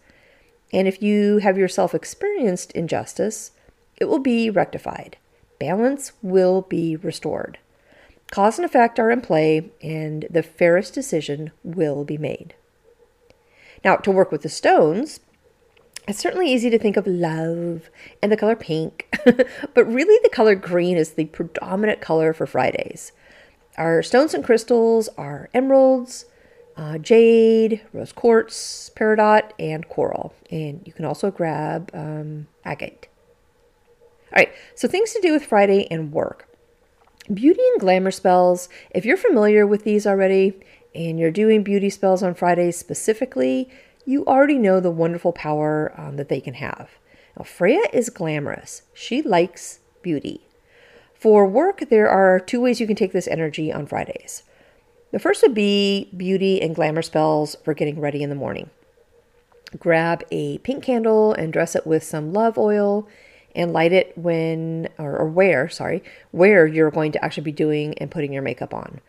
And 0.72 0.88
if 0.88 1.02
you 1.02 1.38
have 1.38 1.58
yourself 1.58 1.94
experienced 1.94 2.72
injustice, 2.72 3.50
it 3.98 4.06
will 4.06 4.18
be 4.18 4.48
rectified. 4.48 5.18
Balance 5.58 6.12
will 6.22 6.62
be 6.62 6.96
restored. 6.96 7.58
Cause 8.30 8.58
and 8.58 8.64
effect 8.64 8.98
are 8.98 9.10
in 9.10 9.20
play, 9.20 9.70
and 9.82 10.26
the 10.30 10.42
fairest 10.42 10.94
decision 10.94 11.52
will 11.62 12.04
be 12.04 12.18
made. 12.18 12.54
Now, 13.84 13.96
to 13.96 14.10
work 14.10 14.32
with 14.32 14.42
the 14.42 14.48
stones, 14.48 15.20
it's 16.08 16.18
certainly 16.18 16.50
easy 16.52 16.68
to 16.70 16.78
think 16.78 16.96
of 16.96 17.06
love 17.06 17.88
and 18.22 18.30
the 18.30 18.36
color 18.36 18.56
pink, 18.56 19.08
but 19.74 19.86
really 19.86 20.18
the 20.22 20.34
color 20.34 20.54
green 20.54 20.96
is 20.96 21.12
the 21.12 21.26
predominant 21.26 22.00
color 22.00 22.32
for 22.32 22.46
Fridays. 22.46 23.12
Our 23.76 24.02
stones 24.02 24.34
and 24.34 24.44
crystals 24.44 25.08
are 25.16 25.48
emeralds, 25.52 26.26
uh, 26.76 26.98
jade, 26.98 27.82
rose 27.92 28.12
quartz, 28.12 28.90
peridot, 28.94 29.50
and 29.58 29.88
coral. 29.88 30.34
And 30.50 30.82
you 30.84 30.92
can 30.92 31.04
also 31.04 31.30
grab 31.30 31.90
um, 31.94 32.48
agate. 32.64 33.08
All 34.32 34.40
right, 34.40 34.52
so 34.74 34.88
things 34.88 35.12
to 35.12 35.20
do 35.20 35.32
with 35.32 35.46
Friday 35.46 35.86
and 35.90 36.12
work. 36.12 36.48
Beauty 37.32 37.62
and 37.72 37.80
glamour 37.80 38.10
spells, 38.10 38.68
if 38.90 39.06
you're 39.06 39.16
familiar 39.16 39.66
with 39.66 39.84
these 39.84 40.06
already 40.06 40.60
and 40.94 41.18
you're 41.18 41.30
doing 41.30 41.62
beauty 41.62 41.88
spells 41.88 42.22
on 42.22 42.34
Fridays 42.34 42.76
specifically, 42.76 43.70
you 44.04 44.26
already 44.26 44.58
know 44.58 44.78
the 44.78 44.90
wonderful 44.90 45.32
power 45.32 45.94
um, 45.96 46.16
that 46.16 46.28
they 46.28 46.40
can 46.40 46.54
have. 46.54 46.90
Now, 47.36 47.44
Freya 47.44 47.84
is 47.92 48.10
glamorous, 48.10 48.82
she 48.92 49.22
likes 49.22 49.80
beauty. 50.02 50.42
For 51.14 51.46
work, 51.46 51.88
there 51.88 52.08
are 52.08 52.38
two 52.38 52.60
ways 52.60 52.80
you 52.80 52.86
can 52.86 52.96
take 52.96 53.12
this 53.12 53.28
energy 53.28 53.72
on 53.72 53.86
Fridays. 53.86 54.42
The 55.10 55.18
first 55.18 55.40
would 55.42 55.54
be 55.54 56.10
beauty 56.14 56.60
and 56.60 56.74
glamour 56.74 57.00
spells 57.00 57.56
for 57.64 57.72
getting 57.72 58.00
ready 58.00 58.22
in 58.22 58.28
the 58.28 58.34
morning. 58.34 58.68
Grab 59.78 60.22
a 60.30 60.58
pink 60.58 60.84
candle 60.84 61.32
and 61.32 61.52
dress 61.52 61.74
it 61.74 61.86
with 61.86 62.02
some 62.02 62.34
love 62.34 62.58
oil 62.58 63.08
and 63.54 63.72
light 63.72 63.92
it 63.92 64.16
when, 64.16 64.88
or, 64.98 65.16
or 65.16 65.28
where, 65.28 65.68
sorry, 65.68 66.02
where 66.32 66.66
you're 66.66 66.90
going 66.90 67.12
to 67.12 67.24
actually 67.24 67.44
be 67.44 67.52
doing 67.52 67.96
and 67.98 68.10
putting 68.10 68.32
your 68.32 68.42
makeup 68.42 68.74
on. 68.74 69.00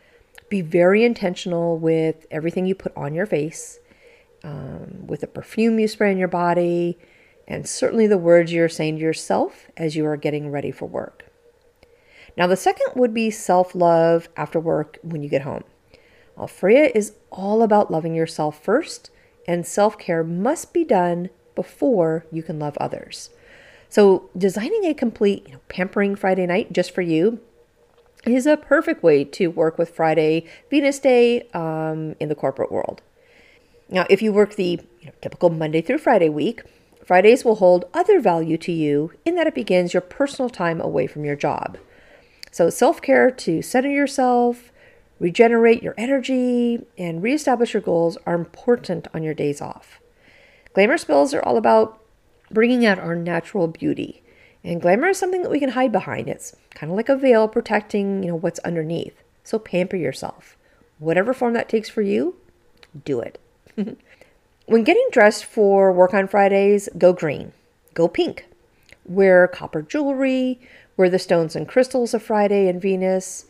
Be 0.49 0.62
very 0.62 1.03
intentional 1.03 1.77
with 1.77 2.27
everything 2.29 2.65
you 2.65 2.75
put 2.75 2.95
on 2.95 3.15
your 3.15 3.25
face, 3.25 3.79
um, 4.43 5.08
with 5.08 5.21
the 5.21 5.27
perfume 5.27 5.79
you 5.79 5.88
spray 5.88 6.12
on 6.12 6.17
your 6.17 6.27
body, 6.27 6.97
and 7.47 7.67
certainly 7.67 8.08
the 8.08 8.17
words 8.17 8.53
you're 8.53 8.69
saying 8.69 8.97
to 8.97 9.01
yourself 9.01 9.67
as 9.75 9.95
you 9.95 10.05
are 10.05 10.17
getting 10.17 10.51
ready 10.51 10.71
for 10.71 10.86
work. 10.86 11.25
Now, 12.38 12.47
the 12.47 12.58
second 12.58 12.88
would 12.95 13.13
be 13.13 13.31
self 13.31 13.73
love 13.73 14.29
after 14.36 14.60
work 14.60 14.99
when 15.01 15.23
you 15.23 15.29
get 15.29 15.43
home. 15.43 15.63
Well, 16.36 16.47
Freya 16.47 16.91
is 16.93 17.13
all 17.31 17.63
about 17.63 17.91
loving 17.91 18.13
yourself 18.13 18.62
first, 18.62 19.10
and 19.47 19.65
self 19.65 19.97
care 19.97 20.23
must 20.23 20.73
be 20.73 20.84
done 20.84 21.29
before 21.55 22.25
you 22.31 22.43
can 22.43 22.60
love 22.60 22.77
others. 22.77 23.29
So, 23.95 24.29
designing 24.38 24.84
a 24.84 24.93
complete 24.93 25.47
you 25.47 25.53
know, 25.53 25.62
pampering 25.69 26.17
Friday 26.17 26.45
night 26.45 26.73
just 26.73 26.91
for 26.91 27.01
you 27.01 27.39
is 28.25 28.45
a 28.45 28.58
perfect 28.58 29.03
way 29.03 29.23
to 29.23 29.47
work 29.47 29.77
with 29.77 29.95
Friday, 29.95 30.45
Venus 30.69 30.99
Day 30.99 31.47
um, 31.53 32.13
in 32.19 32.27
the 32.27 32.36
corporate 32.36 32.73
world. 32.73 33.01
Now, 33.88 34.05
if 34.10 34.21
you 34.21 34.34
work 34.34 34.55
the 34.55 34.81
you 34.99 35.05
know, 35.05 35.13
typical 35.21 35.49
Monday 35.49 35.79
through 35.79 35.99
Friday 35.99 36.27
week, 36.27 36.63
Fridays 37.05 37.45
will 37.45 37.55
hold 37.55 37.86
other 37.93 38.19
value 38.19 38.58
to 38.58 38.71
you 38.73 39.13
in 39.23 39.36
that 39.36 39.47
it 39.47 39.55
begins 39.55 39.93
your 39.93 40.01
personal 40.01 40.49
time 40.49 40.81
away 40.81 41.08
from 41.08 41.23
your 41.23 41.38
job. 41.38 41.77
So, 42.51 42.69
self 42.69 43.01
care 43.01 43.31
to 43.31 43.62
center 43.62 43.89
yourself, 43.89 44.73
regenerate 45.21 45.81
your 45.81 45.95
energy, 45.97 46.86
and 46.97 47.23
reestablish 47.23 47.73
your 47.73 47.81
goals 47.81 48.17
are 48.25 48.36
important 48.36 49.08
on 49.13 49.23
your 49.23 49.34
days 49.34 49.62
off. 49.62 50.01
Glamour 50.73 50.97
spills 50.97 51.34
are 51.34 51.41
all 51.43 51.55
about 51.55 52.01
bringing 52.51 52.86
out 52.86 52.99
our 52.99 53.15
natural 53.15 53.67
beauty. 53.67 54.21
And 54.63 54.81
glamour 54.81 55.10
is 55.10 55.19
something 55.19 55.43
that 55.43 55.51
we 55.51 55.60
can 55.60 55.69
hide 55.69 55.91
behind. 55.91 56.27
It's 56.27 56.55
kind 56.71 56.91
of 56.91 56.97
like 56.97 57.10
a 57.10 57.15
veil 57.15 57.47
protecting, 57.47 58.23
you 58.23 58.29
know, 58.29 58.36
what's 58.36 58.60
underneath. 58.60 59.21
So 59.43 59.60
pamper 59.60 59.95
yourself. 59.95 60.58
Whatever 60.97 61.34
form 61.34 61.53
that 61.53 61.69
takes 61.69 61.89
for 61.89 62.01
you, 62.01 62.36
do 63.03 63.19
it. 63.19 63.39
when 64.65 64.84
getting 64.84 65.08
dressed 65.12 65.45
for 65.45 65.91
work 65.91 66.13
on 66.13 66.27
Fridays, 66.27 66.89
go 66.97 67.13
green, 67.13 67.51
go 67.93 68.08
pink. 68.08 68.47
Wear 69.05 69.47
copper 69.47 69.84
jewelry, 69.84 70.60
wear 70.97 71.10
the 71.10 71.19
stones 71.19 71.55
and 71.55 71.67
crystals 71.67 72.15
of 72.15 72.23
Friday 72.23 72.67
and 72.67 72.81
Venus. 72.81 73.45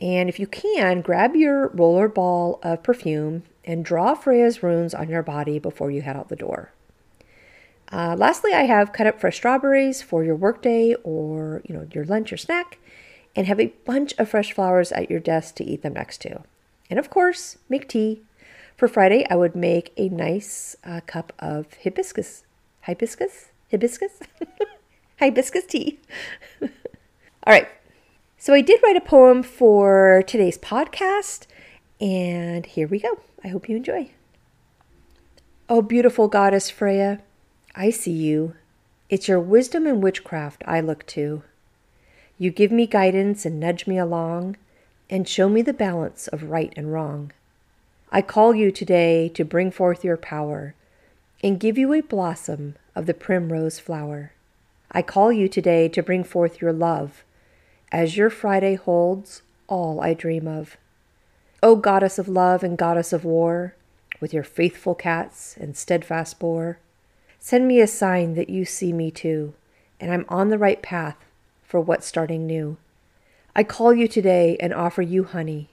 And 0.00 0.28
if 0.28 0.40
you 0.40 0.48
can, 0.48 1.00
grab 1.00 1.36
your 1.36 1.68
roller 1.68 2.08
ball 2.08 2.58
of 2.62 2.82
perfume 2.82 3.44
and 3.64 3.84
draw 3.84 4.14
Freya's 4.14 4.62
runes 4.62 4.94
on 4.94 5.08
your 5.08 5.22
body 5.22 5.58
before 5.58 5.90
you 5.90 6.02
head 6.02 6.16
out 6.16 6.28
the 6.28 6.36
door. 6.36 6.72
Uh, 7.92 8.16
lastly, 8.18 8.52
I 8.52 8.62
have 8.62 8.92
cut 8.92 9.06
up 9.06 9.20
fresh 9.20 9.36
strawberries 9.36 10.02
for 10.02 10.24
your 10.24 10.34
workday 10.34 10.94
or 11.04 11.62
you 11.64 11.74
know 11.74 11.86
your 11.92 12.04
lunch 12.04 12.32
or 12.32 12.36
snack, 12.36 12.78
and 13.34 13.46
have 13.46 13.60
a 13.60 13.72
bunch 13.84 14.14
of 14.18 14.28
fresh 14.28 14.52
flowers 14.52 14.92
at 14.92 15.10
your 15.10 15.20
desk 15.20 15.54
to 15.56 15.64
eat 15.64 15.82
them 15.82 15.94
next 15.94 16.18
to. 16.22 16.42
And 16.90 16.98
of 16.98 17.10
course, 17.10 17.58
make 17.68 17.88
tea. 17.88 18.22
For 18.76 18.88
Friday, 18.88 19.26
I 19.30 19.36
would 19.36 19.56
make 19.56 19.92
a 19.96 20.10
nice 20.10 20.76
uh, 20.84 21.00
cup 21.06 21.32
of 21.38 21.66
hibiscus, 21.82 22.44
hibiscus, 22.82 23.46
hibiscus, 23.70 24.20
hibiscus 25.18 25.64
tea. 25.64 25.98
All 26.62 26.68
right. 27.46 27.68
So 28.36 28.52
I 28.52 28.60
did 28.60 28.80
write 28.82 28.96
a 28.96 29.00
poem 29.00 29.42
for 29.42 30.22
today's 30.26 30.58
podcast, 30.58 31.46
and 32.00 32.66
here 32.66 32.86
we 32.86 32.98
go. 32.98 33.20
I 33.42 33.48
hope 33.48 33.68
you 33.68 33.76
enjoy. 33.76 34.10
Oh, 35.68 35.80
beautiful 35.80 36.28
goddess 36.28 36.68
Freya. 36.68 37.20
I 37.78 37.90
see 37.90 38.12
you. 38.12 38.54
It's 39.10 39.28
your 39.28 39.38
wisdom 39.38 39.86
and 39.86 40.02
witchcraft 40.02 40.64
I 40.66 40.80
look 40.80 41.04
to. 41.08 41.42
You 42.38 42.50
give 42.50 42.72
me 42.72 42.86
guidance 42.86 43.44
and 43.44 43.60
nudge 43.60 43.86
me 43.86 43.98
along 43.98 44.56
and 45.10 45.28
show 45.28 45.50
me 45.50 45.60
the 45.60 45.74
balance 45.74 46.26
of 46.28 46.44
right 46.44 46.72
and 46.74 46.90
wrong. 46.90 47.32
I 48.10 48.22
call 48.22 48.54
you 48.54 48.70
today 48.70 49.28
to 49.28 49.44
bring 49.44 49.70
forth 49.70 50.04
your 50.04 50.16
power 50.16 50.74
and 51.44 51.60
give 51.60 51.76
you 51.76 51.92
a 51.92 52.00
blossom 52.00 52.76
of 52.94 53.04
the 53.04 53.12
primrose 53.12 53.78
flower. 53.78 54.32
I 54.90 55.02
call 55.02 55.30
you 55.30 55.46
today 55.46 55.86
to 55.88 56.02
bring 56.02 56.24
forth 56.24 56.62
your 56.62 56.72
love, 56.72 57.24
as 57.92 58.16
your 58.16 58.30
Friday 58.30 58.76
holds 58.76 59.42
all 59.66 60.00
I 60.00 60.14
dream 60.14 60.48
of. 60.48 60.78
O 61.62 61.76
goddess 61.76 62.18
of 62.18 62.26
love 62.26 62.62
and 62.62 62.78
goddess 62.78 63.12
of 63.12 63.24
war, 63.24 63.74
with 64.18 64.32
your 64.32 64.44
faithful 64.44 64.94
cats 64.94 65.56
and 65.60 65.76
steadfast 65.76 66.38
boar, 66.38 66.78
Send 67.46 67.68
me 67.68 67.80
a 67.80 67.86
sign 67.86 68.34
that 68.34 68.50
you 68.50 68.64
see 68.64 68.92
me 68.92 69.08
too, 69.08 69.54
and 70.00 70.12
I'm 70.12 70.24
on 70.28 70.48
the 70.48 70.58
right 70.58 70.82
path 70.82 71.14
for 71.62 71.78
what's 71.80 72.04
starting 72.04 72.44
new. 72.44 72.76
I 73.54 73.62
call 73.62 73.94
you 73.94 74.08
today 74.08 74.56
and 74.58 74.74
offer 74.74 75.00
you 75.00 75.22
honey. 75.22 75.68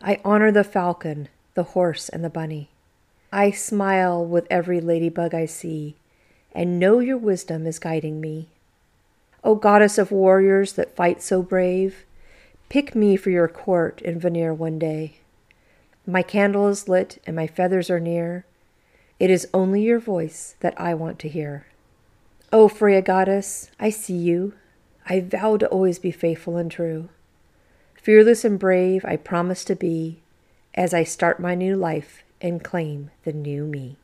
I 0.00 0.18
honor 0.24 0.50
the 0.50 0.64
falcon, 0.64 1.28
the 1.54 1.62
horse, 1.62 2.08
and 2.08 2.24
the 2.24 2.28
bunny. 2.28 2.70
I 3.30 3.52
smile 3.52 4.26
with 4.26 4.48
every 4.50 4.80
ladybug 4.80 5.32
I 5.32 5.46
see, 5.46 5.94
and 6.56 6.80
know 6.80 6.98
your 6.98 7.18
wisdom 7.18 7.68
is 7.68 7.78
guiding 7.78 8.20
me. 8.20 8.48
O 9.44 9.54
goddess 9.54 9.98
of 9.98 10.10
warriors 10.10 10.72
that 10.72 10.96
fight 10.96 11.22
so 11.22 11.40
brave, 11.40 12.04
pick 12.68 12.96
me 12.96 13.14
for 13.14 13.30
your 13.30 13.46
court 13.46 14.02
in 14.02 14.18
Vanir 14.18 14.52
one 14.52 14.80
day. 14.80 15.20
My 16.04 16.24
candle 16.24 16.66
is 16.66 16.88
lit 16.88 17.22
and 17.24 17.36
my 17.36 17.46
feathers 17.46 17.90
are 17.90 18.00
near. 18.00 18.44
It 19.22 19.30
is 19.30 19.46
only 19.54 19.84
your 19.84 20.00
voice 20.00 20.56
that 20.58 20.74
I 20.76 20.94
want 20.94 21.20
to 21.20 21.28
hear. 21.28 21.66
O 22.52 22.66
Freya 22.66 23.00
goddess, 23.00 23.70
I 23.78 23.88
see 23.88 24.16
you. 24.16 24.54
I 25.08 25.20
vow 25.20 25.58
to 25.58 25.68
always 25.68 26.00
be 26.00 26.10
faithful 26.10 26.56
and 26.56 26.68
true. 26.68 27.08
Fearless 27.94 28.44
and 28.44 28.58
brave, 28.58 29.04
I 29.04 29.14
promise 29.14 29.64
to 29.66 29.76
be 29.76 30.18
as 30.74 30.92
I 30.92 31.04
start 31.04 31.38
my 31.38 31.54
new 31.54 31.76
life 31.76 32.24
and 32.40 32.64
claim 32.64 33.12
the 33.22 33.32
new 33.32 33.64
me. 33.64 33.94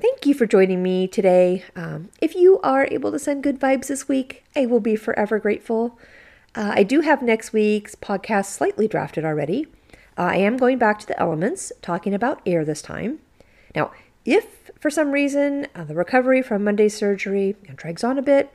Thank 0.00 0.24
you 0.24 0.32
for 0.32 0.46
joining 0.46 0.80
me 0.80 1.08
today. 1.08 1.64
Um, 1.74 2.10
if 2.20 2.36
you 2.36 2.60
are 2.60 2.86
able 2.88 3.10
to 3.10 3.18
send 3.18 3.42
good 3.42 3.58
vibes 3.58 3.88
this 3.88 4.06
week, 4.06 4.44
I 4.54 4.66
will 4.66 4.78
be 4.78 4.94
forever 4.94 5.40
grateful. 5.40 5.98
Uh, 6.54 6.70
I 6.76 6.84
do 6.84 7.00
have 7.00 7.20
next 7.20 7.52
week's 7.52 7.96
podcast 7.96 8.44
slightly 8.44 8.86
drafted 8.86 9.24
already. 9.24 9.66
I 10.16 10.36
am 10.36 10.56
going 10.56 10.78
back 10.78 10.98
to 11.00 11.06
the 11.06 11.18
elements, 11.20 11.72
talking 11.82 12.14
about 12.14 12.40
air 12.46 12.64
this 12.64 12.82
time. 12.82 13.18
Now, 13.74 13.92
if 14.24 14.70
for 14.78 14.90
some 14.90 15.12
reason 15.12 15.68
uh, 15.74 15.84
the 15.84 15.94
recovery 15.94 16.42
from 16.42 16.64
Monday's 16.64 16.96
surgery 16.96 17.56
drags 17.76 18.02
on 18.02 18.18
a 18.18 18.22
bit, 18.22 18.52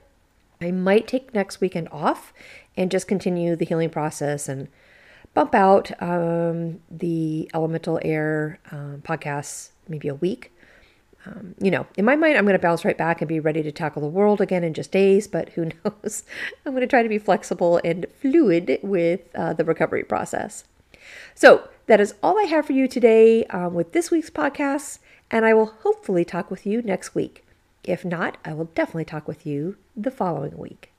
I 0.60 0.72
might 0.72 1.08
take 1.08 1.34
next 1.34 1.62
weekend 1.62 1.90
off 1.92 2.34
and 2.76 2.92
just 2.92 3.08
continue 3.08 3.56
the 3.56 3.66
healing 3.66 3.90
process 3.90 4.48
and 4.48 4.68
bump 5.34 5.56
out 5.56 5.92
um, 6.02 6.80
the 6.90 7.50
elemental 7.54 8.00
air 8.04 8.60
um, 8.72 9.02
podcasts 9.04 9.70
maybe 9.88 10.08
a 10.08 10.16
week. 10.16 10.52
Um, 11.26 11.54
you 11.62 11.70
know, 11.70 11.86
in 11.96 12.06
my 12.06 12.16
mind, 12.16 12.38
I'm 12.38 12.46
going 12.46 12.58
to 12.58 12.60
bounce 12.60 12.84
right 12.84 12.98
back 12.98 13.22
and 13.22 13.30
be 13.30 13.40
ready 13.40 13.62
to 13.62 13.72
tackle 13.72 14.02
the 14.02 14.08
world 14.08 14.42
again 14.42 14.64
in 14.64 14.74
just 14.74 14.92
days, 14.92 15.28
but 15.28 15.50
who 15.50 15.66
knows? 15.86 16.24
I'm 16.66 16.72
going 16.72 16.82
to 16.82 16.88
try 16.88 17.04
to 17.04 17.10
be 17.10 17.20
flexible 17.20 17.80
and 17.84 18.08
fluid 18.22 18.80
with 18.82 19.22
uh, 19.36 19.54
the 19.54 19.64
recovery 19.64 20.04
process. 20.04 20.64
So 21.36 21.70
that 21.88 22.00
is 22.00 22.16
all 22.22 22.40
I 22.40 22.44
have 22.44 22.66
for 22.66 22.74
you 22.74 22.88
today 22.88 23.46
um, 23.46 23.74
with 23.74 23.92
this 23.92 24.12
week's 24.12 24.30
podcast, 24.30 25.00
and 25.30 25.46
I 25.46 25.54
will 25.54 25.68
hopefully 25.68 26.24
talk 26.24 26.52
with 26.52 26.66
you 26.66 26.82
next 26.82 27.16
week. 27.16 27.46
If 27.84 28.06
not, 28.06 28.38
I 28.46 28.54
will 28.54 28.66
definitely 28.66 29.06
talk 29.06 29.28
with 29.28 29.46
you 29.46 29.78
the 29.96 30.12
following 30.12 30.58
week. 30.58 30.92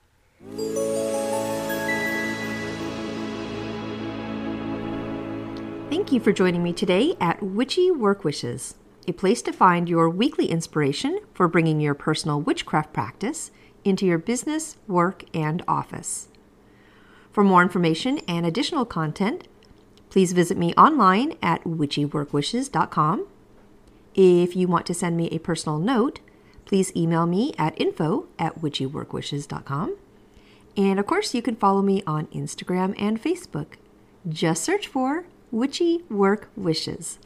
Thank 5.89 6.11
you 6.11 6.19
for 6.19 6.33
joining 6.33 6.63
me 6.63 6.73
today 6.73 7.15
at 7.21 7.41
Witchy 7.41 7.91
Work 7.91 8.23
Wishes, 8.23 8.75
a 9.07 9.13
place 9.13 9.41
to 9.43 9.53
find 9.53 9.87
your 9.87 10.09
weekly 10.09 10.47
inspiration 10.47 11.19
for 11.33 11.47
bringing 11.47 11.79
your 11.79 11.93
personal 11.93 12.41
witchcraft 12.41 12.91
practice 12.91 13.51
into 13.83 14.05
your 14.05 14.17
business, 14.17 14.77
work, 14.87 15.23
and 15.33 15.63
office. 15.67 16.29
For 17.31 17.43
more 17.43 17.61
information 17.61 18.19
and 18.27 18.45
additional 18.45 18.85
content, 18.85 19.47
Please 20.13 20.31
visit 20.31 20.59
me 20.59 20.75
online 20.75 21.37
at 21.41 21.63
witchyworkwishes.com. 21.63 23.25
If 24.13 24.55
you 24.55 24.67
want 24.67 24.85
to 24.85 24.93
send 24.93 25.17
me 25.17 25.27
a 25.29 25.39
personal 25.39 25.79
note, 25.79 26.19
please 26.65 26.95
email 26.95 27.25
me 27.25 27.55
at 27.57 27.73
info 27.81 28.27
at 28.37 28.61
witchyworkwishes.com. 28.61 29.97
And 30.77 30.99
of 30.99 31.07
course, 31.07 31.33
you 31.33 31.41
can 31.41 31.55
follow 31.55 31.81
me 31.81 32.03
on 32.05 32.27
Instagram 32.27 32.93
and 32.99 33.19
Facebook. 33.19 33.77
Just 34.29 34.63
search 34.63 34.85
for 34.85 35.25
Witchy 35.49 36.03
Work 36.11 36.47
Wishes. 36.55 37.17